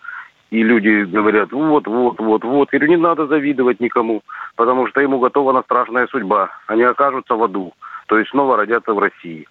и 0.51 0.63
люди 0.63 1.03
говорят, 1.03 1.51
вот, 1.51 1.87
вот, 1.87 2.19
вот, 2.19 2.43
вот. 2.43 2.69
Говорю, 2.69 2.87
не 2.89 2.97
надо 2.97 3.27
завидовать 3.27 3.79
никому, 3.79 4.21
потому 4.55 4.87
что 4.87 5.01
ему 5.01 5.19
готова 5.19 5.61
страшная 5.61 6.07
судьба. 6.07 6.49
Они 6.67 6.83
окажутся 6.83 7.35
в 7.35 7.43
аду, 7.43 7.73
то 8.07 8.17
есть 8.17 8.31
снова 8.31 8.57
родятся 8.57 8.93
в 8.93 8.99
России. 8.99 9.47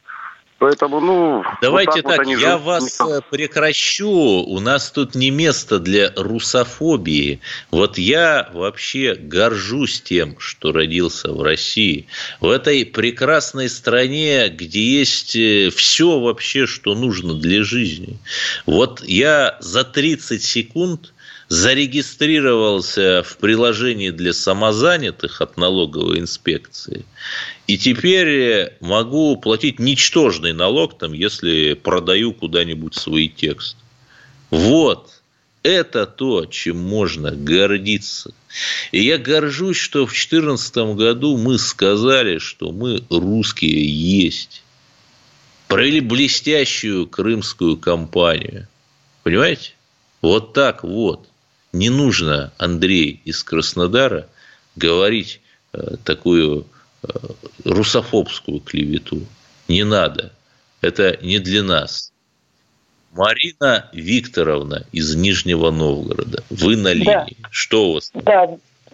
Поэтому, 0.59 1.01
ну... 1.01 1.45
Давайте 1.63 2.03
вот 2.03 2.11
так, 2.11 2.17
так 2.17 2.27
я 2.27 2.39
живут. 2.39 2.63
вас 2.65 3.01
э, 3.01 3.21
прекращу. 3.31 4.11
У 4.11 4.59
нас 4.59 4.91
тут 4.91 5.15
не 5.15 5.31
место 5.31 5.79
для 5.79 6.13
русофобии. 6.17 7.41
Вот 7.71 7.97
я 7.97 8.51
вообще 8.53 9.15
горжусь 9.15 10.01
тем, 10.01 10.35
что 10.41 10.73
родился 10.73 11.33
в 11.33 11.43
России. 11.43 12.07
В 12.41 12.51
этой 12.51 12.85
прекрасной 12.85 13.69
стране, 13.69 14.49
где 14.49 14.83
есть 14.83 15.37
э, 15.37 15.71
все 15.71 16.19
вообще, 16.19 16.67
что 16.67 16.97
нужно 16.97 17.35
для 17.35 17.63
жизни. 17.63 18.19
Вот 18.67 19.05
я 19.05 19.59
за 19.61 19.85
30 19.85 20.43
секунд 20.43 21.13
зарегистрировался 21.49 23.23
в 23.23 23.39
приложении 23.39 24.11
для 24.11 24.33
самозанятых 24.33 25.41
от 25.41 25.57
налоговой 25.57 26.21
инспекции. 26.21 27.05
И 27.67 27.79
теперь 27.79 28.75
могу 28.81 29.37
платить 29.37 29.79
ничтожный 29.79 30.53
налог, 30.53 30.99
там, 30.99 31.13
если 31.13 31.75
продаю 31.75 32.33
куда-нибудь 32.33 32.95
свой 32.95 33.29
текст. 33.29 33.77
Вот. 34.51 35.11
Это 35.65 36.07
то, 36.07 36.47
чем 36.47 36.79
можно 36.79 37.33
гордиться. 37.33 38.33
И 38.93 39.03
я 39.03 39.19
горжусь, 39.19 39.77
что 39.77 40.07
в 40.07 40.11
2014 40.11 40.77
году 40.97 41.37
мы 41.37 41.59
сказали, 41.59 42.39
что 42.39 42.73
мы 42.73 43.03
русские 43.11 43.85
есть. 43.85 44.63
Провели 45.67 46.01
блестящую 46.01 47.07
крымскую 47.07 47.77
кампанию. 47.77 48.69
Понимаете? 49.25 49.73
Вот 50.23 50.53
так 50.53 50.85
вот 50.85 51.29
не 51.73 51.91
нужно, 51.91 52.53
Андрей 52.59 53.21
из 53.25 53.43
Краснодара, 53.45 54.27
говорить 54.77 55.41
э, 55.73 55.97
такую 56.05 56.67
э, 57.03 57.09
русофобскую 57.65 58.61
клевету. 58.61 59.21
Не 59.69 59.85
надо. 59.85 60.33
Это 60.81 61.19
не 61.23 61.39
для 61.39 61.63
нас. 61.63 62.13
Марина 63.13 63.89
Викторовна 63.93 64.85
из 64.93 65.15
Нижнего 65.15 65.71
Новгорода. 65.71 66.43
Вы 66.51 66.77
на 66.77 66.93
линии. 66.93 67.05
Да. 67.05 67.49
Что 67.51 67.89
у 67.89 67.95
вас? 67.95 68.11
Да. 68.15 68.49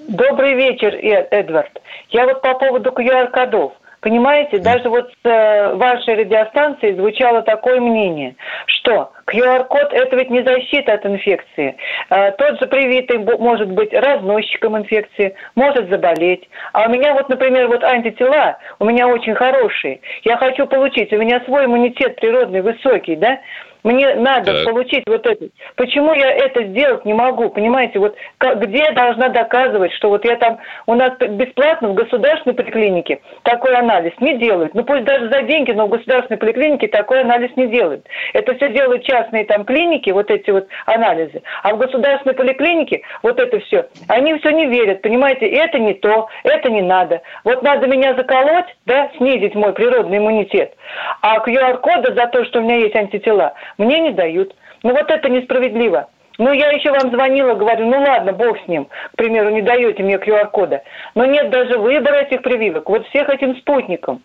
Добрый 0.09 0.55
вечер, 0.55 0.95
Эдвард. 0.95 1.81
Я 2.11 2.27
вот 2.27 2.43
по 2.43 2.55
поводу 2.55 2.91
QR-кодов. 2.91 3.73
Понимаете, 4.05 4.59
даже 4.59 4.91
вот 4.91 5.11
с 5.11 5.27
э, 5.27 5.75
вашей 5.77 6.17
радиостанции 6.17 6.93
звучало 6.93 7.41
такое 7.41 7.81
мнение, 7.81 8.37
что 8.67 9.13
QR-код– 9.27 9.93
это 9.95 10.15
ведь 10.17 10.29
не 10.29 10.43
защита 10.43 10.93
от 10.93 11.07
инфекции. 11.07 11.75
Э, 12.11 12.33
тот 12.33 12.61
же 12.61 12.67
привитый 12.67 13.17
может 13.39 13.71
быть 13.71 13.95
разносчиком 13.95 14.77
инфекции, 14.77 15.35
может 15.55 15.89
заболеть. 15.89 16.47
А 16.75 16.87
у 16.87 16.91
меня 16.91 17.15
вот, 17.15 17.31
например, 17.31 17.69
вот 17.69 17.83
антитела 17.83 18.59
у 18.79 18.85
меня 18.85 19.09
очень 19.09 19.35
хорошие. 19.35 20.01
Я 20.23 20.37
хочу 20.37 20.67
получить, 20.67 21.11
у 21.15 21.17
меня 21.17 21.41
свой 21.47 21.65
иммунитет 21.65 22.17
природный 22.17 22.61
высокий, 22.61 23.17
да, 23.17 23.39
мне 23.85 24.15
надо 24.15 24.55
так. 24.55 24.65
получить 24.65 25.05
вот 25.07 25.27
это. 25.27 25.47
Почему 25.77 26.15
я 26.15 26.31
это 26.31 26.65
сделать 26.65 27.05
не 27.05 27.13
могу? 27.13 27.51
Понимаете, 27.51 27.99
вот 27.99 28.17
где 28.41 28.79
я 28.79 28.93
должна 28.93 29.29
доказывать, 29.29 29.93
что 29.93 30.09
вот 30.09 30.25
я 30.25 30.37
там 30.37 30.59
у 30.87 30.95
нас 30.95 31.13
бесплатно 31.19 31.89
в 31.89 31.95
государственной 31.95 32.55
поликлинике 32.55 33.21
такой 33.43 33.77
анализ 33.77 34.13
не 34.21 34.39
делают. 34.39 34.75
Ну 34.75 34.85
пусть 34.85 35.05
даже 35.05 35.29
за 35.29 35.43
деньги, 35.43 35.73
но 35.73 35.87
в 35.87 35.91
государственной 35.91 36.39
поликлинике 36.39 36.89
такой 36.89 37.21
анализ 37.21 37.55
не 37.57 37.67
делают. 37.67 38.07
Это 38.33 38.55
все 38.57 38.71
делают 38.71 39.05
частные 39.05 39.45
там 39.45 39.65
клиники, 39.65 40.11
вот 40.11 40.31
эти 40.31 40.51
вот 40.51 40.67
анализы. 40.87 41.43
А 41.63 41.75
в 41.75 41.79
государственной 41.79 42.35
поликлинике 42.35 43.03
вот 43.23 43.39
это 43.39 43.61
все, 43.61 43.87
они 44.09 44.39
все 44.39 44.51
не 44.51 44.67
верят, 44.67 45.03
понимаете, 45.03 45.47
это 45.47 45.79
не 45.79 45.93
то, 45.95 46.29
это 46.43 46.71
не 46.71 46.81
надо. 46.81 47.21
Вот 47.45 47.63
надо 47.63 47.87
меня 47.87 48.15
заколоть, 48.15 48.75
да, 48.87 49.11
снизить 49.19 49.55
мой 49.55 49.75
природный 49.75 50.19
иммунитет. 50.19 50.75
А 51.21 51.39
QR-кода 51.39 52.15
за 52.15 52.27
то, 52.29 52.45
что 52.47 52.61
у 52.61 52.63
меня 52.63 52.77
есть 52.77 52.97
антитела, 52.97 53.53
мне 53.79 54.01
не 54.01 54.13
дают. 54.13 54.55
Ну 54.83 54.93
вот 54.93 55.11
это 55.11 55.29
несправедливо. 55.29 56.09
Ну, 56.39 56.53
я 56.53 56.71
еще 56.71 56.91
вам 56.91 57.13
звонила, 57.13 57.55
говорю, 57.55 57.87
ну 57.87 58.01
ладно, 58.01 58.33
бог 58.33 58.59
с 58.65 58.69
ним. 58.69 58.87
К 59.13 59.17
примеру, 59.17 59.51
не 59.51 59.63
даете 59.63 60.03
мне 60.03 60.17
QR-кода. 60.17 60.83
Но 61.15 61.25
нет 61.27 61.51
даже 61.51 61.79
выбора 61.79 62.23
этих 62.23 62.43
прививок. 62.43 62.89
Вот 62.89 63.07
всех 63.09 63.29
этим 63.29 63.57
спутникам. 63.59 64.23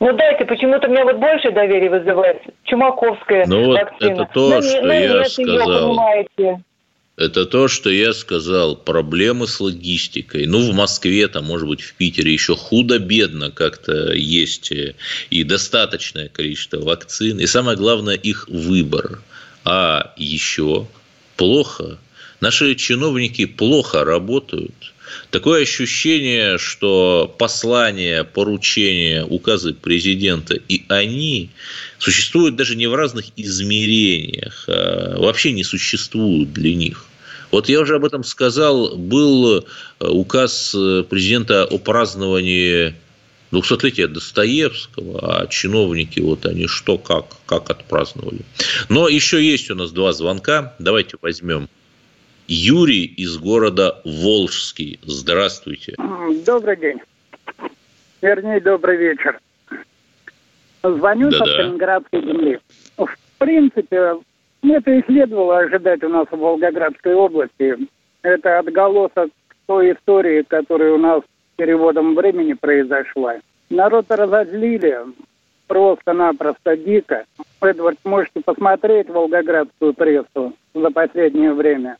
Ну 0.00 0.12
дайте, 0.12 0.44
почему-то 0.44 0.86
у 0.86 0.92
меня 0.92 1.04
вот 1.04 1.16
больше 1.16 1.50
доверия 1.50 1.90
вызывает 1.90 2.40
Чумаковская 2.62 3.46
ну, 3.48 3.66
вот 3.66 3.80
это 4.00 4.28
то, 4.32 4.48
ну, 4.48 4.62
что 4.62 4.82
ну, 4.82 4.92
я 4.92 5.08
нет, 5.08 5.26
сказал. 5.26 5.68
Ее, 5.68 5.88
понимаете. 5.88 6.62
Это 7.18 7.46
то, 7.46 7.66
что 7.66 7.90
я 7.90 8.12
сказал. 8.12 8.76
Проблемы 8.76 9.48
с 9.48 9.58
логистикой. 9.58 10.46
Ну, 10.46 10.70
в 10.70 10.72
Москве, 10.72 11.26
там, 11.26 11.46
может 11.46 11.66
быть, 11.66 11.80
в 11.80 11.94
Питере 11.94 12.32
еще 12.32 12.54
худо-бедно 12.54 13.50
как-то 13.50 14.12
есть 14.12 14.70
э, 14.70 14.94
и 15.28 15.42
достаточное 15.42 16.28
количество 16.28 16.80
вакцин. 16.80 17.40
И 17.40 17.46
самое 17.46 17.76
главное, 17.76 18.14
их 18.14 18.48
выбор. 18.48 19.20
А 19.64 20.14
еще 20.16 20.86
плохо. 21.36 21.98
Наши 22.40 22.76
чиновники 22.76 23.46
плохо 23.46 24.04
работают. 24.04 24.92
Такое 25.32 25.62
ощущение, 25.62 26.56
что 26.56 27.34
послания, 27.36 28.22
поручения, 28.22 29.24
указы 29.24 29.74
президента 29.74 30.54
и 30.54 30.84
они 30.88 31.50
существуют 31.98 32.54
даже 32.54 32.76
не 32.76 32.86
в 32.86 32.94
разных 32.94 33.26
измерениях, 33.36 34.66
а 34.68 35.18
вообще 35.18 35.50
не 35.50 35.64
существуют 35.64 36.52
для 36.52 36.76
них. 36.76 37.07
Вот 37.50 37.68
я 37.68 37.80
уже 37.80 37.96
об 37.96 38.04
этом 38.04 38.24
сказал, 38.24 38.96
был 38.96 39.58
э, 39.58 39.62
указ 40.00 40.74
э, 40.74 41.04
президента 41.08 41.64
о 41.64 41.78
праздновании 41.78 42.94
200-летия 43.52 44.06
Достоевского, 44.06 45.42
а 45.42 45.46
чиновники, 45.46 46.20
вот 46.20 46.44
они 46.44 46.66
что, 46.66 46.98
как, 46.98 47.26
как 47.46 47.70
отпраздновали. 47.70 48.40
Но 48.88 49.08
еще 49.08 49.42
есть 49.42 49.70
у 49.70 49.74
нас 49.74 49.92
два 49.92 50.12
звонка, 50.12 50.74
давайте 50.78 51.16
возьмем. 51.22 51.68
Юрий 52.46 53.04
из 53.04 53.36
города 53.36 54.00
Волжский. 54.04 54.98
Здравствуйте. 55.04 55.94
Добрый 56.46 56.76
день. 56.78 56.98
Вернее, 58.22 58.60
добрый 58.60 58.96
вечер. 58.96 59.38
Звоню 60.82 61.30
Да-да. 61.30 61.44
с 61.44 61.56
Калининградской 61.56 62.22
земли. 62.22 62.58
В 62.96 63.08
принципе, 63.38 64.14
это 64.62 64.90
и 64.90 65.02
следовало 65.04 65.58
ожидать 65.58 66.02
у 66.02 66.08
нас 66.08 66.26
в 66.30 66.36
Волгоградской 66.36 67.14
области. 67.14 67.76
Это 68.22 68.58
отголосок 68.58 69.30
той 69.66 69.92
истории, 69.92 70.42
которая 70.42 70.92
у 70.92 70.98
нас 70.98 71.22
переводом 71.56 72.14
времени 72.14 72.54
произошла. 72.54 73.36
Народ 73.70 74.06
разозлили 74.08 74.98
просто-напросто 75.66 76.76
дико. 76.76 77.24
Эдвард, 77.60 77.98
можете 78.04 78.40
посмотреть 78.40 79.08
волгоградскую 79.08 79.92
прессу 79.92 80.54
за 80.74 80.90
последнее 80.90 81.52
время, 81.52 81.98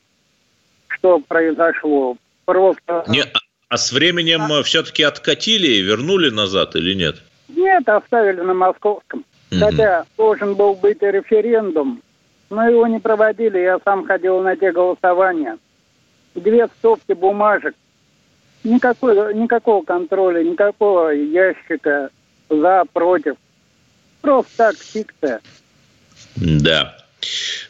что 0.88 1.20
произошло. 1.20 2.16
Просто... 2.46 3.04
Не, 3.08 3.24
а 3.68 3.76
с 3.76 3.92
временем 3.92 4.50
а... 4.50 4.62
все-таки 4.62 5.02
откатили 5.02 5.66
и 5.66 5.82
вернули 5.82 6.30
назад 6.30 6.74
или 6.76 6.94
нет? 6.94 7.16
Нет, 7.48 7.88
оставили 7.88 8.40
на 8.40 8.54
московском. 8.54 9.24
Угу. 9.50 9.60
Хотя 9.60 10.04
должен 10.16 10.54
был 10.54 10.74
быть 10.74 11.02
референдум, 11.02 12.02
но 12.50 12.68
его 12.68 12.86
не 12.86 12.98
проводили. 12.98 13.58
Я 13.58 13.78
сам 13.84 14.06
ходил 14.06 14.40
на 14.40 14.56
те 14.56 14.72
голосования. 14.72 15.58
Две 16.34 16.66
стопки 16.78 17.12
бумажек. 17.12 17.74
Никакой, 18.64 19.34
никакого 19.34 19.84
контроля, 19.84 20.42
никакого 20.42 21.10
ящика 21.10 22.10
за, 22.48 22.84
против. 22.92 23.36
Просто 24.20 24.56
так, 24.56 24.76
фикция. 24.76 25.40
Да. 26.36 26.96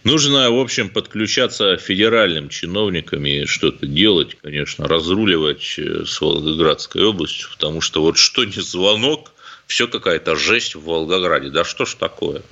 Нужно, 0.05 0.51
в 0.51 0.59
общем, 0.59 0.91
подключаться 0.91 1.77
федеральным 1.77 2.49
чиновникам 2.49 3.25
и 3.27 3.45
что-то 3.47 3.87
делать, 3.87 4.37
конечно, 4.41 4.87
разруливать 4.87 5.79
э, 5.79 6.05
с 6.05 6.21
Волгоградской 6.21 7.05
областью, 7.05 7.49
потому 7.51 7.81
что 7.81 8.03
вот 8.03 8.17
что 8.17 8.45
не 8.45 8.61
звонок, 8.61 9.33
все 9.67 9.89
какая-то 9.89 10.37
жесть 10.37 10.75
в 10.75 10.85
Волгограде. 10.85 11.51
Да 11.51 11.65
что 11.65 11.85
ж 11.85 11.95
такое? 11.95 12.43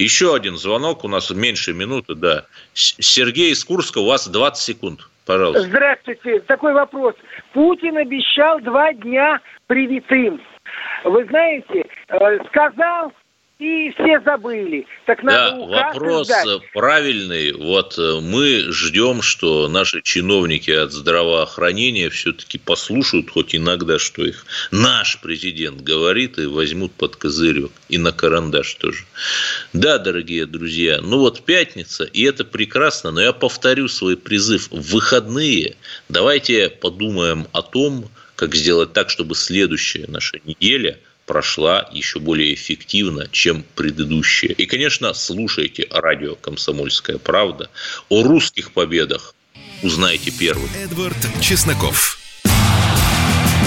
Еще 0.00 0.34
один 0.34 0.56
звонок, 0.56 1.04
у 1.04 1.08
нас 1.08 1.30
меньше 1.30 1.74
минуты, 1.74 2.14
да. 2.14 2.46
Сергей 2.72 3.52
из 3.52 3.62
Курска, 3.62 3.98
у 3.98 4.06
вас 4.06 4.26
20 4.26 4.62
секунд, 4.62 5.00
пожалуйста. 5.26 5.64
Здравствуйте, 5.64 6.40
такой 6.40 6.72
вопрос. 6.72 7.14
Путин 7.52 7.98
обещал 7.98 8.60
два 8.60 8.94
дня 8.94 9.40
привитым. 9.66 10.40
Вы 11.04 11.26
знаете, 11.26 11.84
э, 12.08 12.38
сказал, 12.46 13.12
и 13.60 13.90
все 13.90 14.20
забыли. 14.24 14.86
Так 15.06 15.22
надо 15.22 15.56
да, 15.56 15.66
вопрос 15.66 16.26
ждать. 16.26 16.60
правильный. 16.72 17.52
Вот 17.52 17.98
э, 17.98 18.20
мы 18.22 18.72
ждем, 18.72 19.20
что 19.20 19.68
наши 19.68 20.00
чиновники 20.00 20.70
от 20.70 20.92
здравоохранения 20.92 22.08
все-таки 22.08 22.56
послушают 22.56 23.30
хоть 23.30 23.54
иногда, 23.54 23.98
что 23.98 24.24
их 24.24 24.46
наш 24.70 25.20
президент 25.20 25.82
говорит, 25.82 26.38
и 26.38 26.46
возьмут 26.46 26.92
под 26.92 27.16
козырек. 27.16 27.70
И 27.90 27.98
на 27.98 28.12
карандаш 28.12 28.74
тоже. 28.76 29.04
Да, 29.74 29.98
дорогие 29.98 30.46
друзья, 30.46 31.00
ну 31.02 31.18
вот 31.18 31.42
пятница, 31.44 32.04
и 32.04 32.22
это 32.22 32.46
прекрасно, 32.46 33.10
но 33.10 33.20
я 33.20 33.34
повторю 33.34 33.88
свой 33.88 34.16
призыв. 34.16 34.68
В 34.70 34.92
выходные 34.92 35.76
давайте 36.08 36.70
подумаем 36.70 37.46
о 37.52 37.60
том, 37.60 38.06
как 38.36 38.54
сделать 38.54 38.94
так, 38.94 39.10
чтобы 39.10 39.34
следующая 39.34 40.06
наша 40.08 40.38
неделя– 40.46 40.98
прошла 41.30 41.88
еще 41.92 42.18
более 42.18 42.52
эффективно, 42.54 43.28
чем 43.30 43.64
предыдущая. 43.76 44.50
И, 44.50 44.66
конечно, 44.66 45.14
слушайте 45.14 45.86
радио 45.88 46.34
«Комсомольская 46.34 47.18
правда». 47.18 47.70
О 48.08 48.24
русских 48.24 48.72
победах 48.72 49.36
узнаете 49.84 50.32
первым. 50.32 50.68
Эдвард 50.74 51.16
Чесноков. 51.40 52.18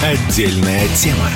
Отдельная 0.02 0.94
тема. 0.94 1.30